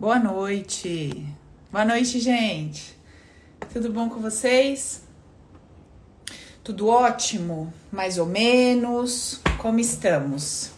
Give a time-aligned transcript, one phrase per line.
[0.00, 1.26] Boa noite.
[1.70, 2.98] Boa noite, gente.
[3.70, 5.02] Tudo bom com vocês?
[6.64, 7.70] Tudo ótimo?
[7.92, 9.42] Mais ou menos?
[9.58, 10.70] Como estamos?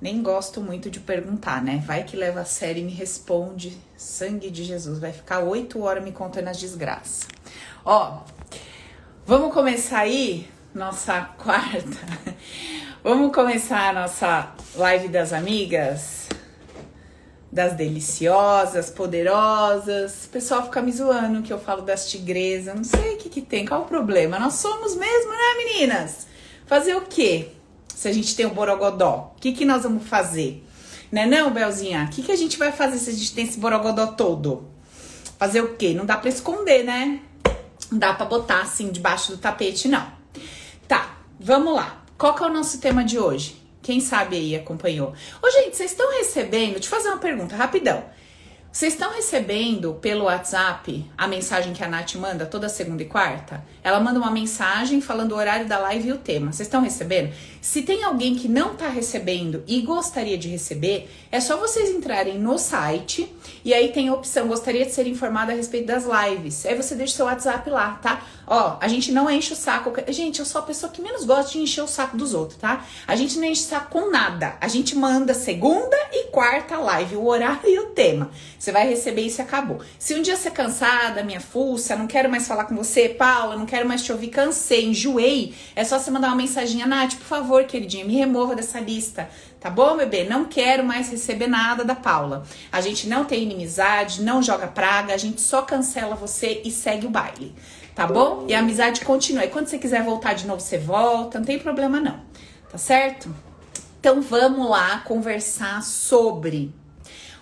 [0.00, 1.82] Nem gosto muito de perguntar, né?
[1.84, 3.76] Vai que leva a sério e me responde.
[3.96, 5.00] Sangue de Jesus.
[5.00, 7.26] Vai ficar oito horas me contando as desgraças.
[7.84, 8.22] Ó,
[9.26, 11.98] vamos começar aí nossa quarta.
[13.02, 16.25] Vamos começar a nossa live das amigas?
[17.56, 20.26] Das deliciosas, poderosas.
[20.26, 22.74] O pessoal fica me zoando que eu falo das tigresas.
[22.74, 24.38] Não sei o que, que tem, qual o problema.
[24.38, 26.26] Nós somos mesmo, né, meninas?
[26.66, 27.48] Fazer o quê?
[27.88, 30.62] Se a gente tem o borogodó, o que, que nós vamos fazer?
[31.10, 32.04] Né não, Belzinha?
[32.04, 34.68] O que, que a gente vai fazer se a gente tem esse borogodó todo?
[35.38, 35.94] Fazer o quê?
[35.94, 37.20] Não dá pra esconder, né?
[37.90, 40.06] Não dá pra botar assim debaixo do tapete, não.
[40.86, 42.04] Tá, vamos lá.
[42.18, 43.65] Qual que é o nosso tema de hoje?
[43.86, 45.12] Quem sabe aí acompanhou.
[45.40, 46.72] Ô, gente, vocês estão recebendo?
[46.72, 48.02] Deixa eu fazer uma pergunta, rapidão.
[48.72, 53.64] Vocês estão recebendo pelo WhatsApp a mensagem que a Nath manda toda segunda e quarta?
[53.84, 56.52] Ela manda uma mensagem falando o horário da live e o tema.
[56.52, 57.32] Vocês estão recebendo?
[57.62, 62.40] Se tem alguém que não está recebendo e gostaria de receber, é só vocês entrarem
[62.40, 63.32] no site
[63.64, 66.66] e aí tem a opção gostaria de ser informada a respeito das lives.
[66.66, 68.20] Aí você deixa seu WhatsApp lá, tá?
[68.46, 69.92] Ó, a gente não enche o saco.
[70.08, 72.84] Gente, eu sou a pessoa que menos gosta de encher o saco dos outros, tá?
[73.06, 74.56] A gente não enche o saco com nada.
[74.60, 78.30] A gente manda segunda e quarta live, o horário e o tema.
[78.58, 79.80] Você vai receber isso e acabou.
[79.98, 83.56] Se um dia você é cansada, minha fuça, não quero mais falar com você, Paula,
[83.56, 87.26] não quero mais te ouvir, cansei, enjoei, é só você mandar uma mensaginha, Nath, por
[87.26, 89.28] favor, queridinha, me remova dessa lista.
[89.60, 90.24] Tá bom, bebê?
[90.24, 92.44] Não quero mais receber nada da Paula.
[92.70, 97.06] A gente não tem inimizade, não joga praga, a gente só cancela você e segue
[97.06, 97.54] o baile
[97.96, 98.44] tá bom?
[98.46, 99.46] E a amizade continua.
[99.46, 102.20] E quando você quiser voltar de novo, você volta, não tem problema não,
[102.70, 103.34] tá certo?
[103.98, 106.72] Então vamos lá conversar sobre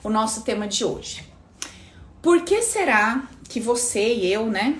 [0.03, 1.29] o nosso tema de hoje.
[2.23, 4.79] Por que será que você e eu, né,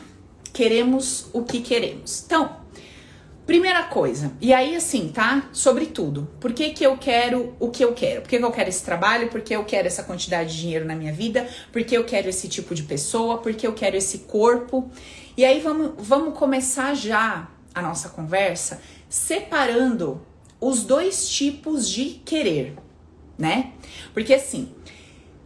[0.53, 2.23] queremos o que queremos?
[2.25, 2.65] Então,
[3.47, 5.51] Primeira coisa, e aí assim, tá?
[5.53, 6.27] Sobre tudo.
[6.41, 8.23] Por que, que eu quero o que eu quero?
[8.23, 9.29] Por que, que eu quero esse trabalho?
[9.29, 11.47] Por que eu quero essa quantidade de dinheiro na minha vida?
[11.71, 13.37] Por que eu quero esse tipo de pessoa?
[13.37, 14.91] Por que eu quero esse corpo?
[15.37, 20.25] E aí vamos, vamos começar já a nossa conversa separando
[20.61, 22.77] os dois tipos de querer,
[23.37, 23.73] né?
[24.13, 24.73] Porque assim,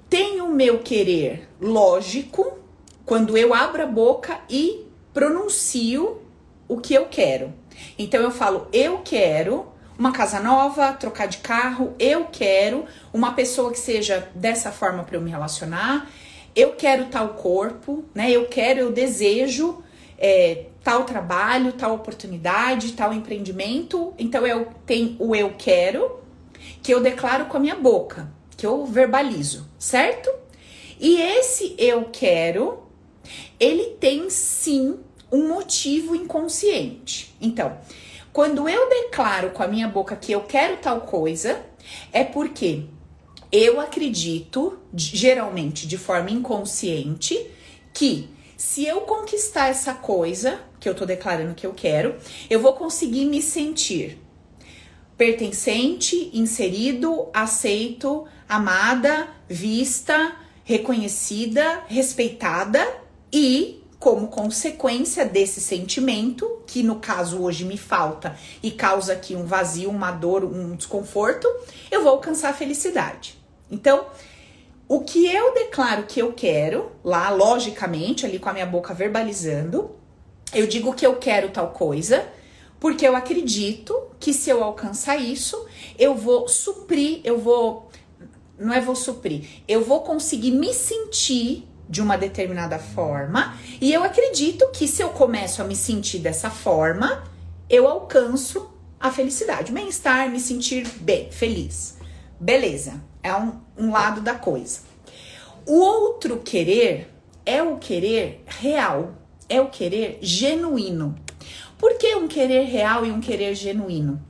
[0.09, 2.59] tem o meu querer lógico,
[3.04, 6.21] quando eu abro a boca e pronuncio
[6.69, 7.54] o que eu quero.
[7.98, 13.72] Então eu falo, eu quero uma casa nova, trocar de carro, eu quero uma pessoa
[13.72, 16.09] que seja dessa forma para eu me relacionar,
[16.58, 18.32] eu quero tal corpo, né?
[18.32, 19.80] Eu quero, eu desejo
[20.19, 24.12] é, tal trabalho, tal oportunidade, tal empreendimento.
[24.19, 26.18] Então eu tenho o eu quero,
[26.82, 30.28] que eu declaro com a minha boca, que eu verbalizo, certo?
[30.98, 32.82] E esse eu quero,
[33.60, 34.98] ele tem sim
[35.30, 37.36] um motivo inconsciente.
[37.41, 37.78] Então,
[38.32, 41.64] quando eu declaro com a minha boca que eu quero tal coisa,
[42.12, 42.86] é porque
[43.50, 47.47] eu acredito, geralmente de forma inconsciente,
[47.92, 52.16] que se eu conquistar essa coisa que eu tô declarando que eu quero,
[52.50, 54.19] eu vou conseguir me sentir
[55.16, 62.86] pertencente, inserido, aceito, amada, vista, reconhecida, respeitada
[63.32, 69.44] e como consequência desse sentimento, que no caso hoje me falta e causa aqui um
[69.44, 71.48] vazio, uma dor, um desconforto,
[71.91, 73.38] eu vou alcançar a felicidade.
[73.70, 74.06] Então,
[74.88, 79.90] o que eu declaro que eu quero, lá logicamente, ali com a minha boca verbalizando,
[80.54, 82.26] eu digo que eu quero tal coisa,
[82.80, 85.66] porque eu acredito que se eu alcançar isso,
[85.98, 87.90] eu vou suprir, eu vou.
[88.58, 94.02] Não é vou suprir, eu vou conseguir me sentir de uma determinada forma, e eu
[94.02, 97.24] acredito que se eu começo a me sentir dessa forma,
[97.70, 101.96] eu alcanço a felicidade, o bem-estar, me sentir bem, feliz.
[102.40, 104.81] Beleza, é um, um lado da coisa.
[105.66, 107.13] O outro querer
[107.45, 109.15] é o querer real,
[109.48, 111.15] é o querer genuíno.
[111.78, 114.21] Por que um querer real e um querer genuíno?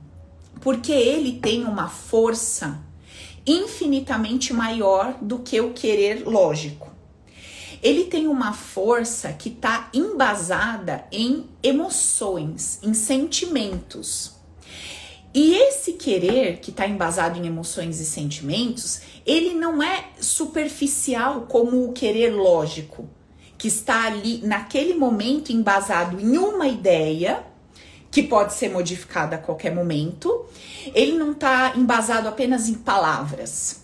[0.61, 2.79] Porque ele tem uma força
[3.45, 6.89] infinitamente maior do que o querer lógico
[7.81, 14.38] ele tem uma força que está embasada em emoções, em sentimentos.
[15.33, 21.85] E esse querer que está embasado em emoções e sentimentos, ele não é superficial como
[21.85, 23.07] o querer lógico,
[23.57, 27.43] que está ali naquele momento embasado em uma ideia
[28.09, 30.45] que pode ser modificada a qualquer momento.
[30.95, 33.81] Ele não está embasado apenas em palavras.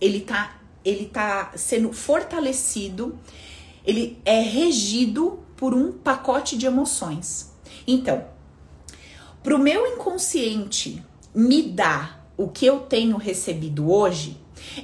[0.00, 0.56] Ele está
[0.86, 3.18] ele tá sendo fortalecido,
[3.84, 7.52] ele é regido por um pacote de emoções.
[7.84, 8.24] Então,
[9.46, 11.00] para o meu inconsciente
[11.32, 14.36] me dar o que eu tenho recebido hoje,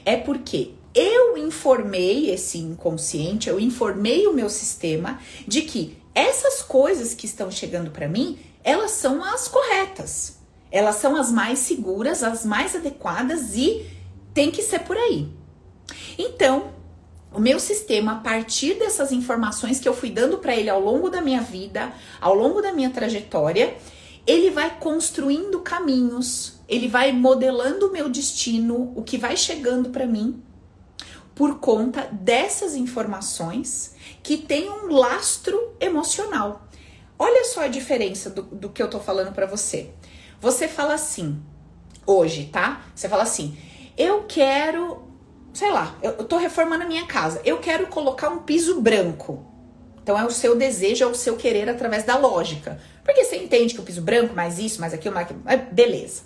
[0.05, 5.19] é porque eu informei esse inconsciente, eu informei o meu sistema
[5.49, 10.39] de que essas coisas que estão chegando para mim, elas são as corretas.
[10.71, 13.85] Elas são as mais seguras, as mais adequadas e
[14.33, 15.29] tem que ser por aí.
[16.17, 16.71] Então,
[17.35, 21.11] o meu sistema, a partir dessas informações que eu fui dando para ele ao longo
[21.11, 23.77] da minha vida, ao longo da minha trajetória,
[24.27, 30.07] ele vai construindo caminhos, ele vai modelando o meu destino, o que vai chegando para
[30.07, 30.43] mim,
[31.35, 36.69] por conta dessas informações que tem um lastro emocional.
[37.19, 39.91] Olha só a diferença do, do que eu tô falando para você.
[40.41, 41.41] Você fala assim,
[42.07, 42.83] hoje, tá?
[42.95, 43.57] Você fala assim,
[43.97, 45.09] eu quero,
[45.53, 49.47] sei lá, eu, tô reformando a minha casa, eu quero colocar um piso branco.
[50.03, 52.81] Então é o seu desejo, é o seu querer através da lógica.
[53.05, 56.23] Porque você entende que o piso branco, mais isso, mais aquilo, mais aquilo, beleza.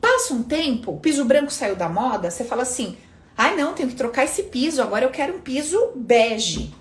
[0.00, 2.96] Passa um tempo, o piso branco saiu da moda, você fala assim:
[3.36, 6.74] ai não, tenho que trocar esse piso, agora eu quero um piso bege.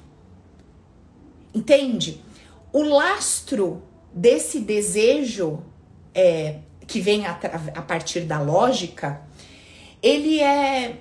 [1.54, 2.24] Entende?
[2.74, 3.84] O lastro
[4.14, 5.64] desse desejo
[6.16, 7.40] é, que vem a,
[7.76, 9.22] a partir da lógica,
[10.02, 10.98] ele é,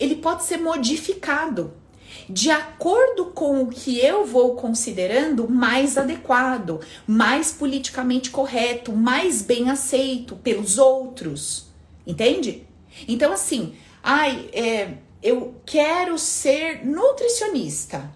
[0.00, 1.74] ele pode ser modificado
[2.28, 9.70] de acordo com o que eu vou considerando mais adequado, mais politicamente correto, mais bem
[9.70, 11.66] aceito pelos outros.
[12.06, 12.66] Entende?
[13.06, 18.10] Então, assim, ai, é, eu quero ser nutricionista.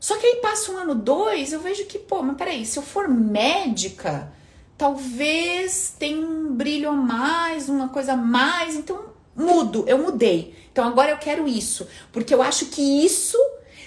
[0.00, 2.82] Só que aí passa um ano, dois, eu vejo que, pô, mas peraí, se eu
[2.82, 4.32] for médica,
[4.76, 10.54] talvez tenha um brilho a mais, uma coisa a mais, então mudo, eu mudei.
[10.74, 13.38] Então agora eu quero isso, porque eu acho que isso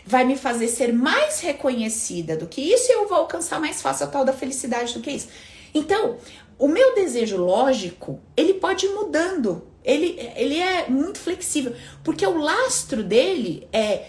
[0.06, 4.06] vai me fazer ser mais reconhecida do que isso e eu vou alcançar mais fácil
[4.06, 5.28] a tal da felicidade do que isso.
[5.74, 6.16] Então,
[6.58, 9.68] o meu desejo lógico, ele pode ir mudando.
[9.84, 11.76] Ele, ele é muito flexível,
[12.06, 14.06] porque o lastro dele é,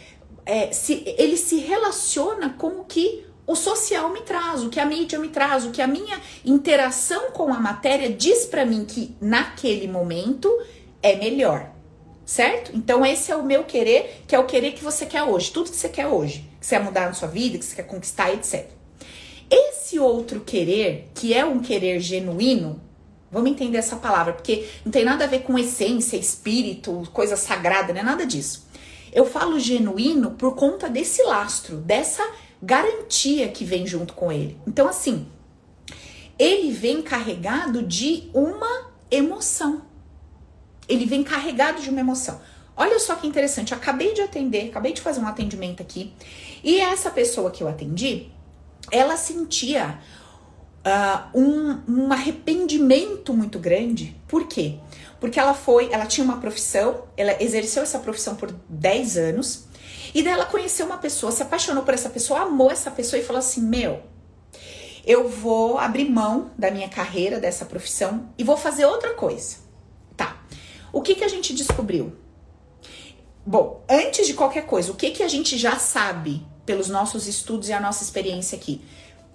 [0.46, 4.86] é se, ele se relaciona com o que o social me traz, o que a
[4.86, 9.16] mídia me traz, o que a minha interação com a matéria diz para mim que
[9.20, 10.48] naquele momento
[11.02, 11.76] é melhor
[12.28, 12.72] certo?
[12.75, 15.70] Então esse é o meu querer, que é o querer que você quer hoje, tudo
[15.70, 18.30] que você quer hoje, que você quer mudar na sua vida, que você quer conquistar,
[18.34, 18.66] etc.
[19.50, 22.82] Esse outro querer, que é um querer genuíno,
[23.32, 27.94] vamos entender essa palavra, porque não tem nada a ver com essência, espírito, coisa sagrada,
[27.94, 28.69] não é nada disso.
[29.10, 32.22] Eu falo genuíno por conta desse lastro, dessa
[32.62, 34.54] garantia que vem junto com ele.
[34.66, 35.26] Então, assim,
[36.38, 39.88] ele vem carregado de uma emoção
[40.88, 42.40] ele vem carregado de uma emoção.
[42.76, 46.14] Olha só que interessante, acabei de atender, acabei de fazer um atendimento aqui,
[46.62, 48.29] e essa pessoa que eu atendi,
[48.90, 49.99] ela sentia
[50.87, 54.17] uh, um, um arrependimento muito grande.
[54.29, 54.79] Por quê?
[55.20, 59.64] Porque ela foi, ela tinha uma profissão, ela exerceu essa profissão por 10 anos,
[60.14, 63.25] e daí ela conheceu uma pessoa, se apaixonou por essa pessoa, amou essa pessoa e
[63.25, 64.02] falou assim: Meu,
[65.05, 69.68] eu vou abrir mão da minha carreira, dessa profissão, e vou fazer outra coisa.
[70.93, 72.12] O que, que a gente descobriu?
[73.44, 77.68] Bom, antes de qualquer coisa, o que, que a gente já sabe pelos nossos estudos
[77.68, 78.83] e a nossa experiência aqui?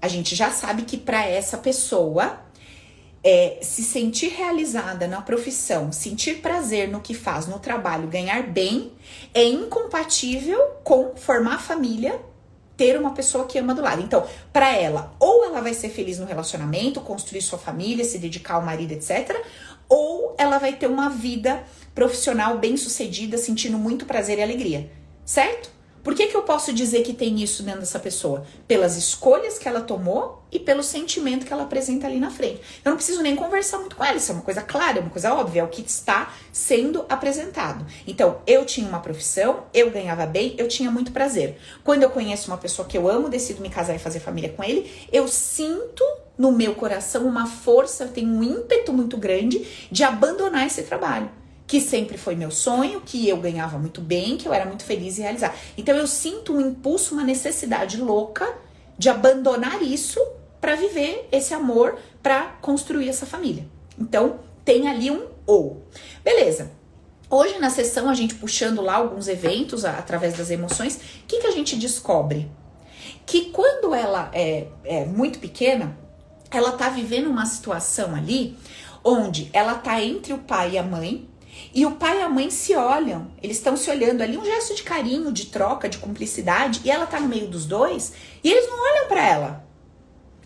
[0.01, 2.39] A gente já sabe que para essa pessoa
[3.24, 8.91] é, se sentir realizada na profissão, sentir prazer no que faz, no trabalho, ganhar bem,
[9.33, 12.19] é incompatível com formar família,
[12.75, 14.01] ter uma pessoa que ama do lado.
[14.01, 18.55] Então, para ela, ou ela vai ser feliz no relacionamento, construir sua família, se dedicar
[18.55, 19.41] ao marido, etc
[19.93, 24.91] ou ela vai ter uma vida profissional bem sucedida, sentindo muito prazer e alegria,
[25.23, 25.69] certo?
[26.03, 28.43] Por que, que eu posso dizer que tem isso dentro dessa pessoa?
[28.67, 32.59] Pelas escolhas que ela tomou e pelo sentimento que ela apresenta ali na frente.
[32.83, 35.12] Eu não preciso nem conversar muito com ela, isso é uma coisa clara, é uma
[35.12, 37.85] coisa óbvia, é o que está sendo apresentado.
[38.07, 41.59] Então, eu tinha uma profissão, eu ganhava bem, eu tinha muito prazer.
[41.83, 44.63] Quando eu conheço uma pessoa que eu amo, decido me casar e fazer família com
[44.63, 46.03] ele, eu sinto
[46.37, 51.29] no meu coração uma força, eu tenho um ímpeto muito grande de abandonar esse trabalho
[51.65, 55.17] que sempre foi meu sonho, que eu ganhava muito bem, que eu era muito feliz
[55.17, 55.55] em realizar.
[55.77, 58.47] Então eu sinto um impulso, uma necessidade louca
[58.97, 60.19] de abandonar isso
[60.61, 63.65] para viver esse amor, para construir essa família.
[63.99, 65.81] Então tem ali um ou.
[66.23, 66.71] Beleza.
[67.29, 71.47] Hoje na sessão a gente puxando lá alguns eventos através das emoções, o que, que
[71.47, 72.51] a gente descobre?
[73.25, 75.97] Que quando ela é, é muito pequena,
[76.57, 78.57] ela tá vivendo uma situação ali
[79.03, 81.27] onde ela tá entre o pai e a mãe,
[81.74, 84.75] E o pai e a mãe se olham, eles estão se olhando ali, um gesto
[84.75, 88.67] de carinho, de troca, de cumplicidade, e ela tá no meio dos dois, e eles
[88.69, 89.63] não olham para ela.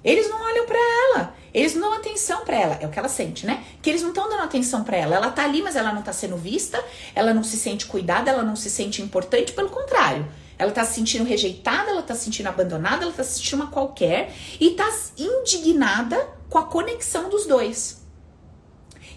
[0.04, 1.36] Eles não olham para ela.
[1.54, 2.78] Eles não dão atenção para ela.
[2.80, 3.64] É o que ela sente, né?
[3.82, 5.16] Que eles não estão dando atenção para ela.
[5.16, 6.82] Ela tá ali, mas ela não tá sendo vista,
[7.16, 10.28] ela não se sente cuidada, ela não se sente importante, pelo contrário.
[10.58, 13.72] Ela tá se sentindo rejeitada, ela tá se sentindo abandonada, ela tá se sentindo uma
[13.72, 16.18] qualquer e tá indignada
[16.50, 18.06] com a conexão dos dois.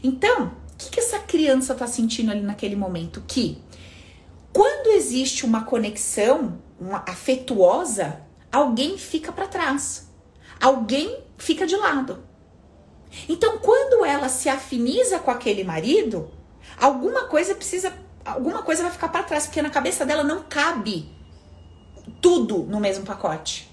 [0.02, 3.22] Então, o que, que essa criança tá sentindo ali naquele momento?
[3.26, 3.62] Que
[4.52, 10.08] quando existe uma conexão uma afetuosa, alguém fica para trás.
[10.58, 12.24] Alguém fica de lado.
[13.28, 16.30] Então, quando ela se afiniza com aquele marido,
[16.78, 17.92] alguma coisa precisa,
[18.24, 21.10] alguma coisa vai ficar para trás, porque na cabeça dela não cabe
[22.20, 23.70] tudo no mesmo pacote.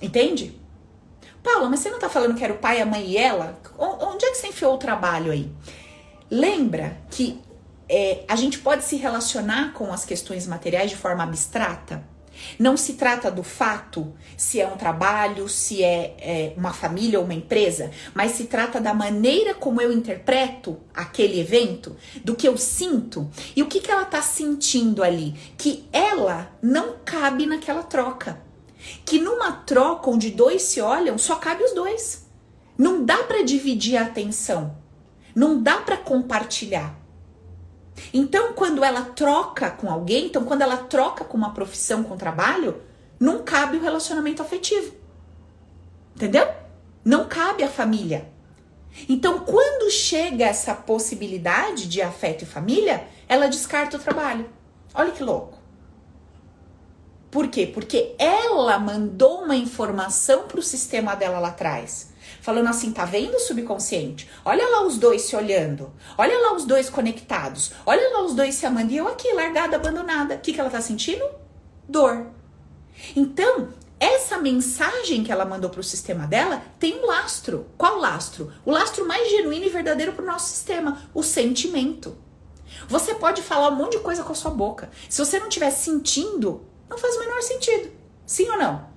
[0.00, 0.60] Entende?
[1.42, 3.60] Paula, mas você não tá falando que era o pai, a mãe e ela?
[3.78, 5.50] Onde é que você enfiou o trabalho aí?
[6.30, 7.40] Lembra que
[7.88, 12.02] é, a gente pode se relacionar com as questões materiais de forma abstrata?
[12.58, 17.24] Não se trata do fato se é um trabalho, se é, é, uma família ou
[17.24, 22.56] uma empresa, mas se trata da maneira como eu interpreto aquele evento, do que eu
[22.56, 25.34] sinto e o que, que ela está sentindo ali.
[25.56, 28.40] Que ela não cabe naquela troca.
[29.04, 32.26] Que numa troca onde dois se olham, só cabe os dois.
[32.76, 34.76] Não dá para dividir a atenção.
[35.34, 37.03] Não dá para compartilhar.
[38.12, 42.18] Então, quando ela troca com alguém, então quando ela troca com uma profissão, com um
[42.18, 42.82] trabalho,
[43.18, 44.94] não cabe o relacionamento afetivo.
[46.14, 46.46] Entendeu?
[47.04, 48.28] Não cabe a família.
[49.08, 54.48] Então, quando chega essa possibilidade de afeto e família, ela descarta o trabalho.
[54.94, 55.58] Olha que louco.
[57.30, 57.66] Por quê?
[57.66, 62.13] Porque ela mandou uma informação para o sistema dela lá atrás
[62.44, 64.30] falando assim: tá vendo o subconsciente?
[64.44, 68.54] Olha lá os dois se olhando, olha lá os dois conectados, olha lá os dois
[68.54, 70.34] se amando e eu aqui, largada, abandonada.
[70.34, 71.24] O que, que ela tá sentindo?
[71.88, 72.26] Dor.
[73.16, 77.66] Então, essa mensagem que ela mandou para o sistema dela tem um lastro.
[77.78, 78.52] Qual lastro?
[78.62, 82.14] O lastro mais genuíno e verdadeiro para o nosso sistema: o sentimento.
[82.88, 84.90] Você pode falar um monte de coisa com a sua boca.
[85.08, 87.90] Se você não estiver sentindo, não faz o menor sentido.
[88.26, 88.93] Sim ou não?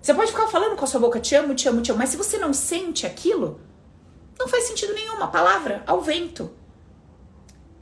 [0.00, 2.10] Você pode ficar falando com a sua boca, te amo, te amo, te amo, mas
[2.10, 3.60] se você não sente aquilo,
[4.38, 5.14] não faz sentido nenhum.
[5.14, 6.50] Uma palavra ao vento.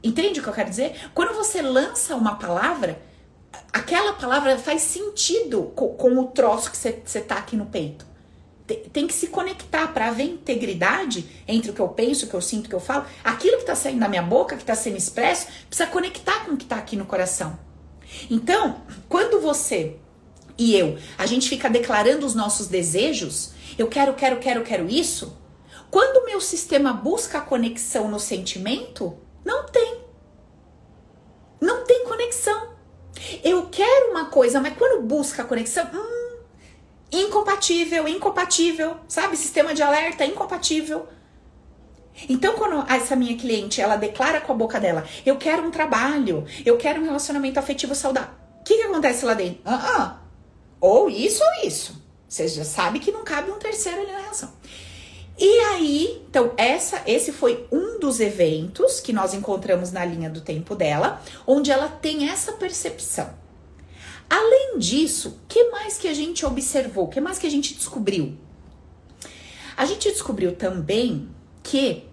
[0.03, 1.09] Entende o que eu quero dizer?
[1.13, 2.99] Quando você lança uma palavra,
[3.71, 8.05] aquela palavra faz sentido com, com o troço que você tá aqui no peito.
[8.65, 12.33] Tem, tem que se conectar para haver integridade entre o que eu penso, o que
[12.33, 13.05] eu sinto, o que eu falo.
[13.23, 16.57] Aquilo que tá saindo da minha boca, que tá sendo expresso, precisa conectar com o
[16.57, 17.57] que tá aqui no coração.
[18.29, 19.97] Então, quando você
[20.57, 25.37] e eu, a gente fica declarando os nossos desejos, eu quero, quero, quero, quero isso.
[25.91, 30.01] Quando o meu sistema busca a conexão no sentimento, não tem.
[31.61, 32.75] Não tem conexão.
[33.43, 36.39] Eu quero uma coisa, mas quando busca a conexão, hum,
[37.11, 39.37] incompatível, incompatível, sabe?
[39.37, 41.07] Sistema de alerta incompatível.
[42.27, 46.45] Então, quando essa minha cliente, ela declara com a boca dela, eu quero um trabalho,
[46.65, 48.31] eu quero um relacionamento afetivo saudável.
[48.59, 49.61] O que, que acontece lá dentro?
[49.63, 50.26] Ah, ah,
[50.79, 52.01] ou isso ou isso.
[52.27, 54.51] Você já sabe que não cabe um terceiro ali na relação.
[55.39, 60.41] E aí, então, essa, esse foi um dos eventos que nós encontramos na linha do
[60.41, 63.29] tempo dela, onde ela tem essa percepção.
[64.29, 67.07] Além disso, que mais que a gente observou?
[67.07, 68.35] Que mais que a gente descobriu?
[69.77, 71.29] A gente descobriu também
[71.61, 72.03] que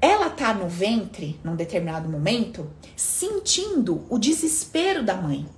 [0.00, 5.48] ela tá no ventre, num determinado momento, sentindo o desespero da mãe.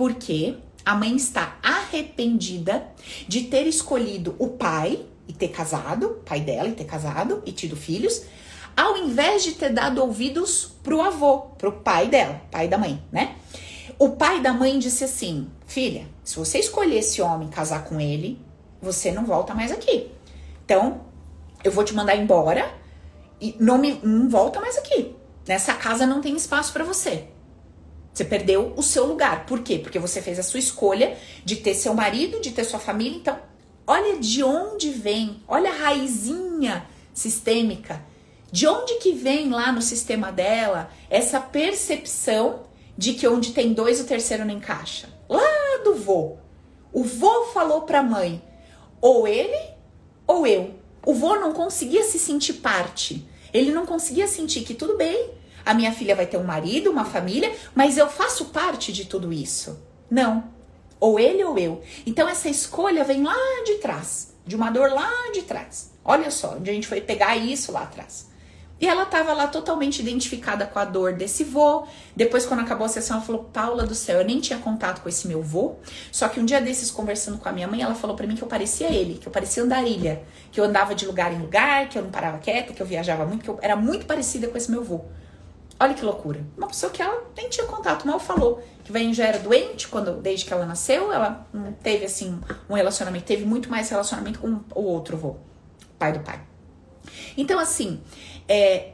[0.00, 2.86] Porque a mãe está arrependida
[3.28, 7.76] de ter escolhido o pai e ter casado, pai dela e ter casado e tido
[7.76, 8.22] filhos,
[8.74, 13.36] ao invés de ter dado ouvidos pro avô, pro pai dela, pai da mãe, né?
[13.98, 18.40] O pai da mãe disse assim: Filha, se você escolher esse homem casar com ele,
[18.80, 20.10] você não volta mais aqui.
[20.64, 21.02] Então,
[21.62, 22.72] eu vou te mandar embora
[23.38, 25.14] e não, me, não volta mais aqui.
[25.46, 27.28] Nessa casa não tem espaço para você.
[28.12, 29.46] Você perdeu o seu lugar.
[29.46, 29.78] Por quê?
[29.78, 33.18] Porque você fez a sua escolha de ter seu marido, de ter sua família.
[33.18, 33.38] Então,
[33.86, 38.04] olha de onde vem, olha a raizinha sistêmica.
[38.52, 42.64] De onde que vem lá no sistema dela essa percepção
[42.98, 45.08] de que onde tem dois o terceiro não encaixa?
[45.28, 46.36] Lá do vô.
[46.92, 48.42] O vô falou pra mãe,
[49.00, 49.56] ou ele
[50.26, 50.74] ou eu.
[51.06, 53.26] O vô não conseguia se sentir parte.
[53.52, 55.30] Ele não conseguia sentir que tudo bem,
[55.64, 59.32] a minha filha vai ter um marido, uma família, mas eu faço parte de tudo
[59.32, 59.82] isso.
[60.10, 60.44] Não.
[60.98, 61.82] Ou ele ou eu.
[62.04, 65.92] Então essa escolha vem lá de trás, de uma dor lá de trás.
[66.04, 68.30] Olha só, onde a gente foi pegar isso lá atrás.
[68.80, 71.86] E ela estava lá totalmente identificada com a dor desse vô.
[72.16, 75.08] Depois, quando acabou a sessão, ela falou: Paula do céu, eu nem tinha contato com
[75.08, 75.74] esse meu vô.
[76.10, 78.42] Só que um dia desses, conversando com a minha mãe, ela falou para mim que
[78.42, 81.98] eu parecia ele, que eu parecia andarilha, que eu andava de lugar em lugar, que
[81.98, 84.70] eu não parava quieta, que eu viajava muito, que eu era muito parecida com esse
[84.70, 85.04] meu vô.
[85.82, 86.46] Olha que loucura.
[86.58, 88.62] Uma pessoa que ela nem tinha contato, mal falou.
[88.84, 92.74] Que vem já era doente quando desde que ela nasceu, ela não teve assim um
[92.74, 95.36] relacionamento, teve muito mais relacionamento com o outro vô,
[95.98, 96.40] pai do pai.
[97.34, 97.98] Então assim,
[98.46, 98.92] é,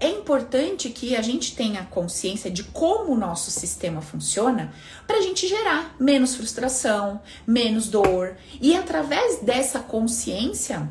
[0.00, 4.72] é importante que a gente tenha consciência de como o nosso sistema funciona
[5.06, 10.88] para a gente gerar menos frustração, menos dor e através dessa consciência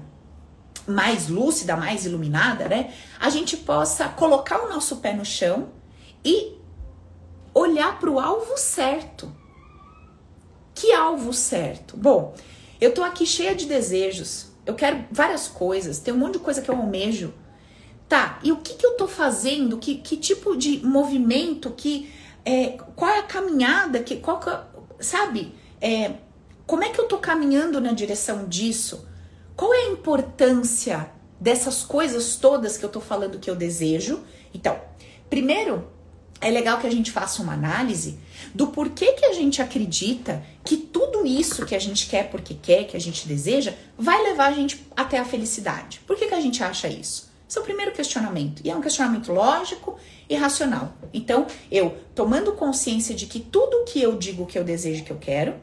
[0.88, 5.70] mais lúcida, mais iluminada, né, a gente possa colocar o nosso pé no chão
[6.24, 6.54] e
[7.54, 9.32] olhar para o alvo certo.
[10.74, 11.96] Que alvo certo?
[11.96, 12.36] Bom,
[12.80, 16.62] eu tô aqui cheia de desejos, eu quero várias coisas, tem um monte de coisa
[16.62, 17.34] que eu almejo
[18.08, 19.78] Tá, e o que, que eu tô fazendo?
[19.78, 21.72] Que, que tipo de movimento?
[21.72, 22.12] Que,
[22.44, 24.00] é, qual é a caminhada?
[24.04, 24.52] Que, qual que,
[25.00, 25.56] sabe?
[25.82, 26.14] É,
[26.68, 29.08] como é que eu tô caminhando na direção disso?
[29.56, 31.10] Qual é a importância
[31.40, 34.22] dessas coisas todas que eu tô falando que eu desejo?
[34.54, 34.78] Então,
[35.30, 35.88] primeiro,
[36.42, 38.20] é legal que a gente faça uma análise
[38.54, 42.84] do porquê que a gente acredita que tudo isso que a gente quer porque quer,
[42.86, 46.02] que a gente deseja, vai levar a gente até a felicidade.
[46.06, 47.32] Por que, que a gente acha isso?
[47.48, 48.62] Esse é o primeiro questionamento.
[48.66, 49.98] E é um questionamento lógico
[50.28, 50.94] e racional.
[51.14, 55.18] Então, eu tomando consciência de que tudo que eu digo que eu desejo que eu
[55.18, 55.56] quero,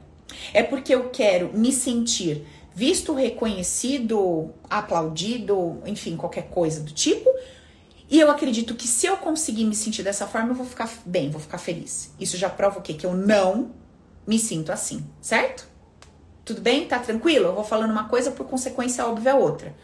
[0.55, 7.29] é porque eu quero me sentir visto, reconhecido, aplaudido, enfim, qualquer coisa do tipo.
[8.09, 11.31] E eu acredito que se eu conseguir me sentir dessa forma, eu vou ficar bem,
[11.31, 12.13] vou ficar feliz.
[12.21, 12.95] Isso já prova o quê?
[12.95, 13.71] Que eu não
[14.27, 15.67] me sinto assim, certo?
[16.45, 16.87] Tudo bem?
[16.87, 17.47] Tá tranquilo?
[17.47, 19.75] Eu vou falando uma coisa por consequência óbvia outra.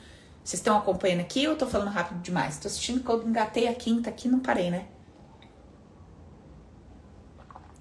[0.43, 2.59] Vocês estão acompanhando aqui ou eu tô falando rápido demais?
[2.59, 4.87] Tô assistindo que eu engatei a quinta aqui não parei, né?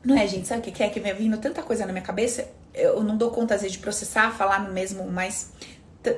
[0.03, 0.47] Não é, gente?
[0.47, 0.89] Sabe o que é?
[0.89, 3.81] Que vem vindo tanta coisa na minha cabeça, eu não dou conta às vezes de
[3.81, 5.51] processar, falar no mesmo, mas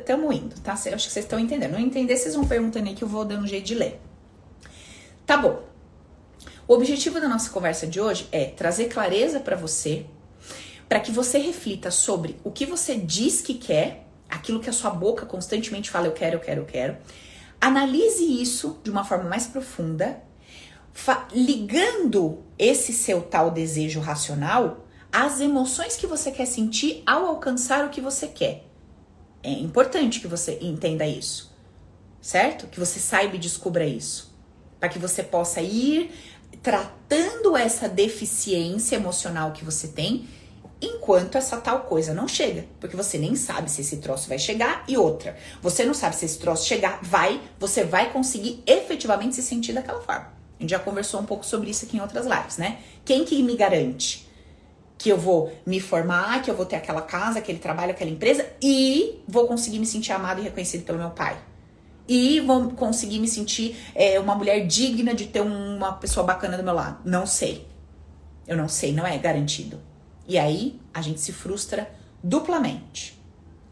[0.05, 0.77] tamo indo, tá?
[0.86, 1.71] Eu acho que vocês estão entendendo.
[1.71, 3.99] Não entender, vocês vão perguntando aí que eu vou dando um jeito de ler.
[5.25, 5.63] Tá bom.
[6.67, 10.05] O objetivo da nossa conversa de hoje é trazer clareza para você,
[10.88, 14.91] para que você reflita sobre o que você diz que quer aquilo que a sua
[14.91, 16.97] boca constantemente fala, eu quero, eu quero, eu quero.
[17.60, 20.21] Analise isso de uma forma mais profunda,
[21.34, 27.89] ligando esse seu tal desejo racional às emoções que você quer sentir ao alcançar o
[27.89, 28.65] que você quer.
[29.41, 31.56] É importante que você entenda isso,
[32.22, 32.67] certo?
[32.67, 34.34] Que você saiba e descubra isso,
[34.80, 36.12] para que você possa ir
[36.62, 40.28] tratando essa deficiência emocional que você tem
[40.82, 44.84] enquanto essa tal coisa não chega, porque você nem sabe se esse troço vai chegar
[44.88, 49.43] e outra, você não sabe se esse troço chegar, vai, você vai conseguir efetivamente se
[49.43, 50.32] sentir daquela forma.
[50.58, 52.80] A gente já conversou um pouco sobre isso aqui em outras lives, né?
[53.04, 54.28] Quem que me garante
[54.99, 58.45] que eu vou me formar, que eu vou ter aquela casa, aquele trabalho, aquela empresa
[58.62, 61.39] e vou conseguir me sentir amado e reconhecido pelo meu pai?
[62.05, 66.63] E vou conseguir me sentir é, uma mulher digna de ter uma pessoa bacana do
[66.63, 66.99] meu lado?
[67.05, 67.65] Não sei.
[68.45, 69.79] Eu não sei, não é garantido.
[70.27, 71.89] E aí a gente se frustra
[72.21, 73.17] duplamente.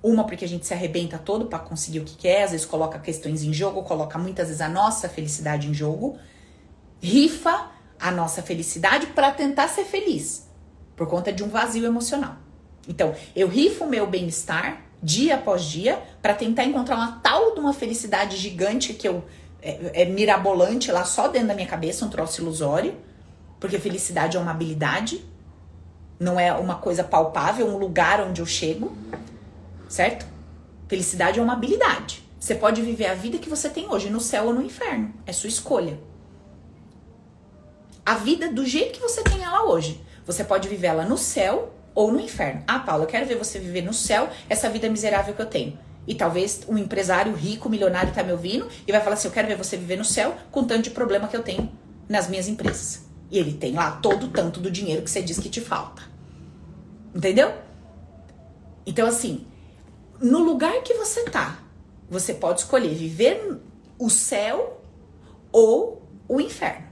[0.01, 2.97] Uma porque a gente se arrebenta todo para conseguir o que quer, às vezes coloca
[2.99, 6.17] questões em jogo, coloca muitas vezes a nossa felicidade em jogo,
[7.01, 10.46] rifa a nossa felicidade para tentar ser feliz,
[10.97, 12.35] por conta de um vazio emocional.
[12.89, 17.59] Então, eu rifo o meu bem-estar dia após dia para tentar encontrar uma tal de
[17.61, 19.23] uma felicidade gigante que eu
[19.61, 22.95] é, é mirabolante lá só dentro da minha cabeça, um troço ilusório,
[23.59, 25.23] porque felicidade é uma habilidade
[26.19, 28.95] não é uma coisa palpável, um lugar onde eu chego,
[29.87, 30.25] certo?
[30.87, 32.23] Felicidade é uma habilidade.
[32.39, 35.13] Você pode viver a vida que você tem hoje, no céu ou no inferno.
[35.25, 35.99] É sua escolha.
[38.05, 40.01] A vida do jeito que você tem ela hoje.
[40.27, 42.61] Você pode viver ela no céu ou no inferno.
[42.67, 45.79] Ah, Paula, eu quero ver você viver no céu essa vida miserável que eu tenho.
[46.05, 49.47] E talvez um empresário rico, milionário, tá me ouvindo e vai falar assim: Eu quero
[49.47, 51.71] ver você viver no céu com tanto de problema que eu tenho
[52.07, 53.05] nas minhas empresas.
[53.31, 56.03] E ele tem lá todo o tanto do dinheiro que você diz que te falta.
[57.15, 57.53] Entendeu?
[58.85, 59.45] Então, assim,
[60.21, 61.59] no lugar que você tá,
[62.09, 63.59] você pode escolher viver
[63.99, 64.81] o céu
[65.51, 66.86] ou o inferno.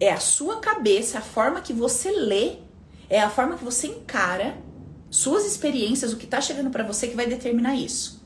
[0.00, 2.56] É a sua cabeça, a forma que você lê,
[3.10, 4.56] é a forma que você encara
[5.10, 8.18] suas experiências, o que tá chegando para você que vai determinar isso.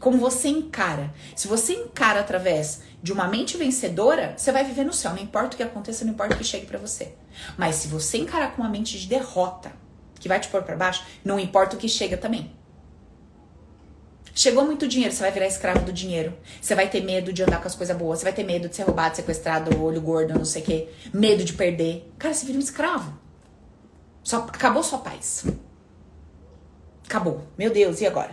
[0.00, 1.12] Como você encara.
[1.34, 5.12] Se você encara através de uma mente vencedora, você vai viver no céu.
[5.12, 7.14] Não importa o que aconteça, não importa o que chegue para você.
[7.56, 9.72] Mas se você encarar com uma mente de derrota,
[10.18, 12.57] que vai te pôr para baixo, não importa o que chega também.
[14.38, 16.32] Chegou muito dinheiro, você vai virar escravo do dinheiro.
[16.62, 18.20] Você vai ter medo de andar com as coisas boas.
[18.20, 20.88] Você vai ter medo de ser roubado, sequestrado, olho gordo, não sei o quê.
[21.12, 22.08] Medo de perder.
[22.16, 23.18] Cara, você vira um escravo.
[24.22, 25.44] Só, acabou sua paz.
[27.04, 27.48] Acabou.
[27.58, 28.30] Meu Deus, e agora?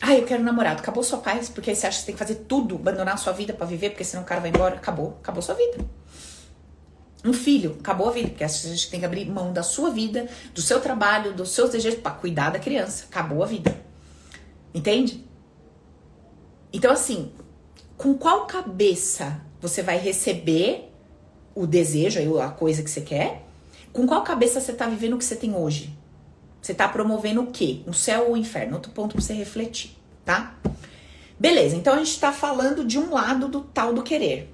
[0.00, 0.80] Ah, eu quero um namorado.
[0.80, 3.32] Acabou sua paz, porque você acha que você tem que fazer tudo, abandonar a sua
[3.32, 4.74] vida para viver, porque senão o cara vai embora.
[4.74, 5.16] Acabou.
[5.22, 5.78] Acabou sua vida.
[7.24, 10.28] Um filho, acabou a vida, porque a gente tem que abrir mão da sua vida,
[10.54, 13.06] do seu trabalho, dos seus desejos para cuidar da criança.
[13.10, 13.74] Acabou a vida.
[14.74, 15.24] Entende?
[16.70, 17.32] Então, assim,
[17.96, 20.90] com qual cabeça você vai receber
[21.54, 23.46] o desejo, a coisa que você quer?
[23.92, 25.96] Com qual cabeça você tá vivendo o que você tem hoje?
[26.60, 27.80] Você tá promovendo o quê?
[27.86, 28.74] O céu ou o inferno?
[28.74, 30.56] Outro ponto pra você refletir, tá?
[31.38, 34.53] Beleza, então a gente tá falando de um lado do tal do querer.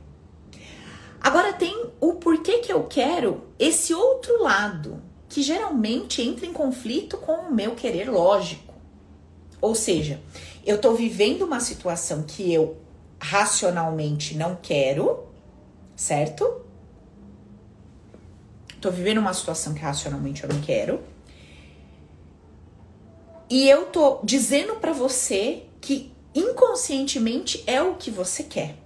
[1.20, 7.18] Agora tem o porquê que eu quero esse outro lado, que geralmente entra em conflito
[7.18, 8.72] com o meu querer lógico.
[9.60, 10.20] Ou seja,
[10.64, 12.78] eu tô vivendo uma situação que eu
[13.20, 15.26] racionalmente não quero,
[15.94, 16.62] certo?
[18.80, 21.00] Tô vivendo uma situação que racionalmente eu não quero.
[23.50, 28.76] E eu tô dizendo para você que inconscientemente é o que você quer.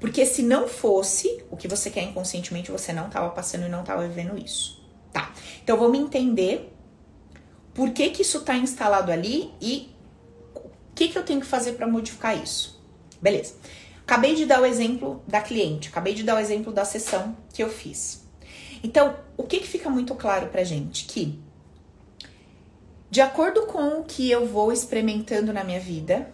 [0.00, 3.80] Porque se não fosse o que você quer inconscientemente, você não estava passando e não
[3.80, 4.82] estava vivendo isso.
[5.12, 5.32] Tá.
[5.62, 6.72] Então vamos entender
[7.74, 9.94] por que que isso está instalado ali e
[10.54, 12.82] o que que eu tenho que fazer para modificar isso.
[13.20, 13.54] Beleza.
[14.02, 17.62] Acabei de dar o exemplo da cliente, acabei de dar o exemplo da sessão que
[17.62, 18.26] eu fiz.
[18.82, 21.04] Então, o que que fica muito claro pra gente?
[21.04, 21.40] Que
[23.12, 26.32] de acordo com o que eu vou experimentando na minha vida,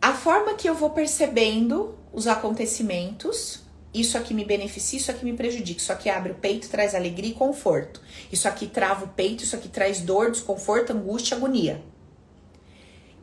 [0.00, 5.32] a forma que eu vou percebendo os acontecimentos, isso aqui me beneficia, isso aqui me
[5.32, 8.00] prejudica, isso aqui abre o peito, traz alegria e conforto.
[8.30, 11.82] Isso aqui trava o peito, isso aqui traz dor, desconforto, angústia, agonia.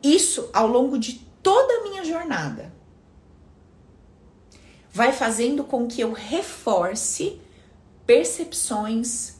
[0.02, 2.74] Isso ao longo de toda a minha jornada
[4.92, 7.40] vai fazendo com que eu reforce
[8.06, 9.34] percepções,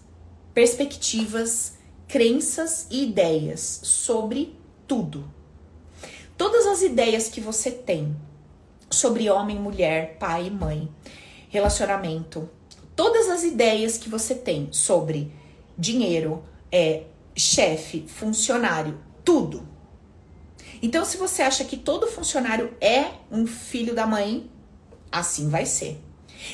[0.53, 1.75] perspectivas,
[2.07, 5.36] crenças e ideias sobre tudo.
[6.37, 8.14] Todas as ideias que você tem
[8.90, 10.88] sobre homem, mulher, pai, mãe,
[11.49, 12.49] relacionamento,
[12.94, 15.33] todas as ideias que você tem sobre
[15.79, 19.66] dinheiro, é, chefe, funcionário, tudo.
[20.83, 24.51] Então, se você acha que todo funcionário é um filho da mãe,
[25.11, 26.03] assim vai ser.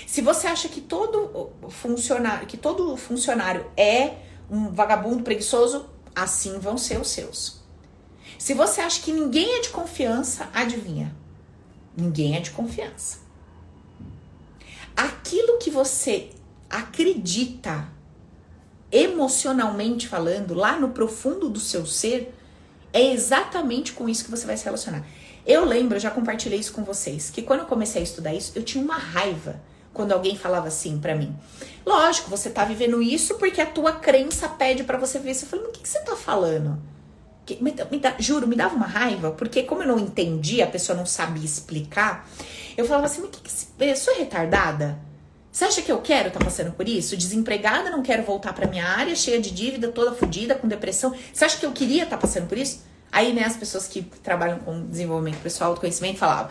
[0.06, 4.14] Se você acha que todo funcionário, que todo funcionário é
[4.48, 7.61] um vagabundo preguiçoso, assim vão ser os seus.
[8.42, 11.14] Se você acha que ninguém é de confiança, adivinha?
[11.96, 13.18] Ninguém é de confiança.
[14.96, 16.30] Aquilo que você
[16.68, 17.86] acredita,
[18.90, 22.34] emocionalmente falando, lá no profundo do seu ser,
[22.92, 25.06] é exatamente com isso que você vai se relacionar.
[25.46, 28.50] Eu lembro, eu já compartilhei isso com vocês, que quando eu comecei a estudar isso,
[28.56, 29.62] eu tinha uma raiva
[29.94, 31.32] quando alguém falava assim para mim.
[31.86, 35.44] Lógico, você tá vivendo isso porque a tua crença pede para você ver isso.
[35.44, 36.90] Eu falei, mas o que, que você tá falando?
[37.44, 40.68] Que, me, me dá, juro, me dava uma raiva, porque como eu não entendia, a
[40.68, 42.28] pessoa não sabia explicar,
[42.76, 44.98] eu falava assim, mas que, que eu sou retardada?
[45.50, 47.14] Você acha que eu quero estar tá passando por isso?
[47.14, 51.14] Desempregada, não quero voltar para minha área, cheia de dívida, toda fodida, com depressão.
[51.32, 52.82] Você acha que eu queria estar tá passando por isso?
[53.12, 56.50] Aí, né, as pessoas que trabalham com desenvolvimento pessoal, autoconhecimento, falavam: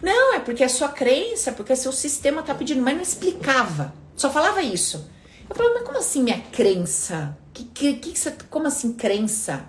[0.00, 3.92] Não, é porque a sua crença, porque o seu sistema tá pedindo, mas não explicava.
[4.14, 5.10] Só falava isso.
[5.48, 7.36] Eu falava, mas como assim minha crença?
[7.52, 9.64] Que, que, que você, como assim crença?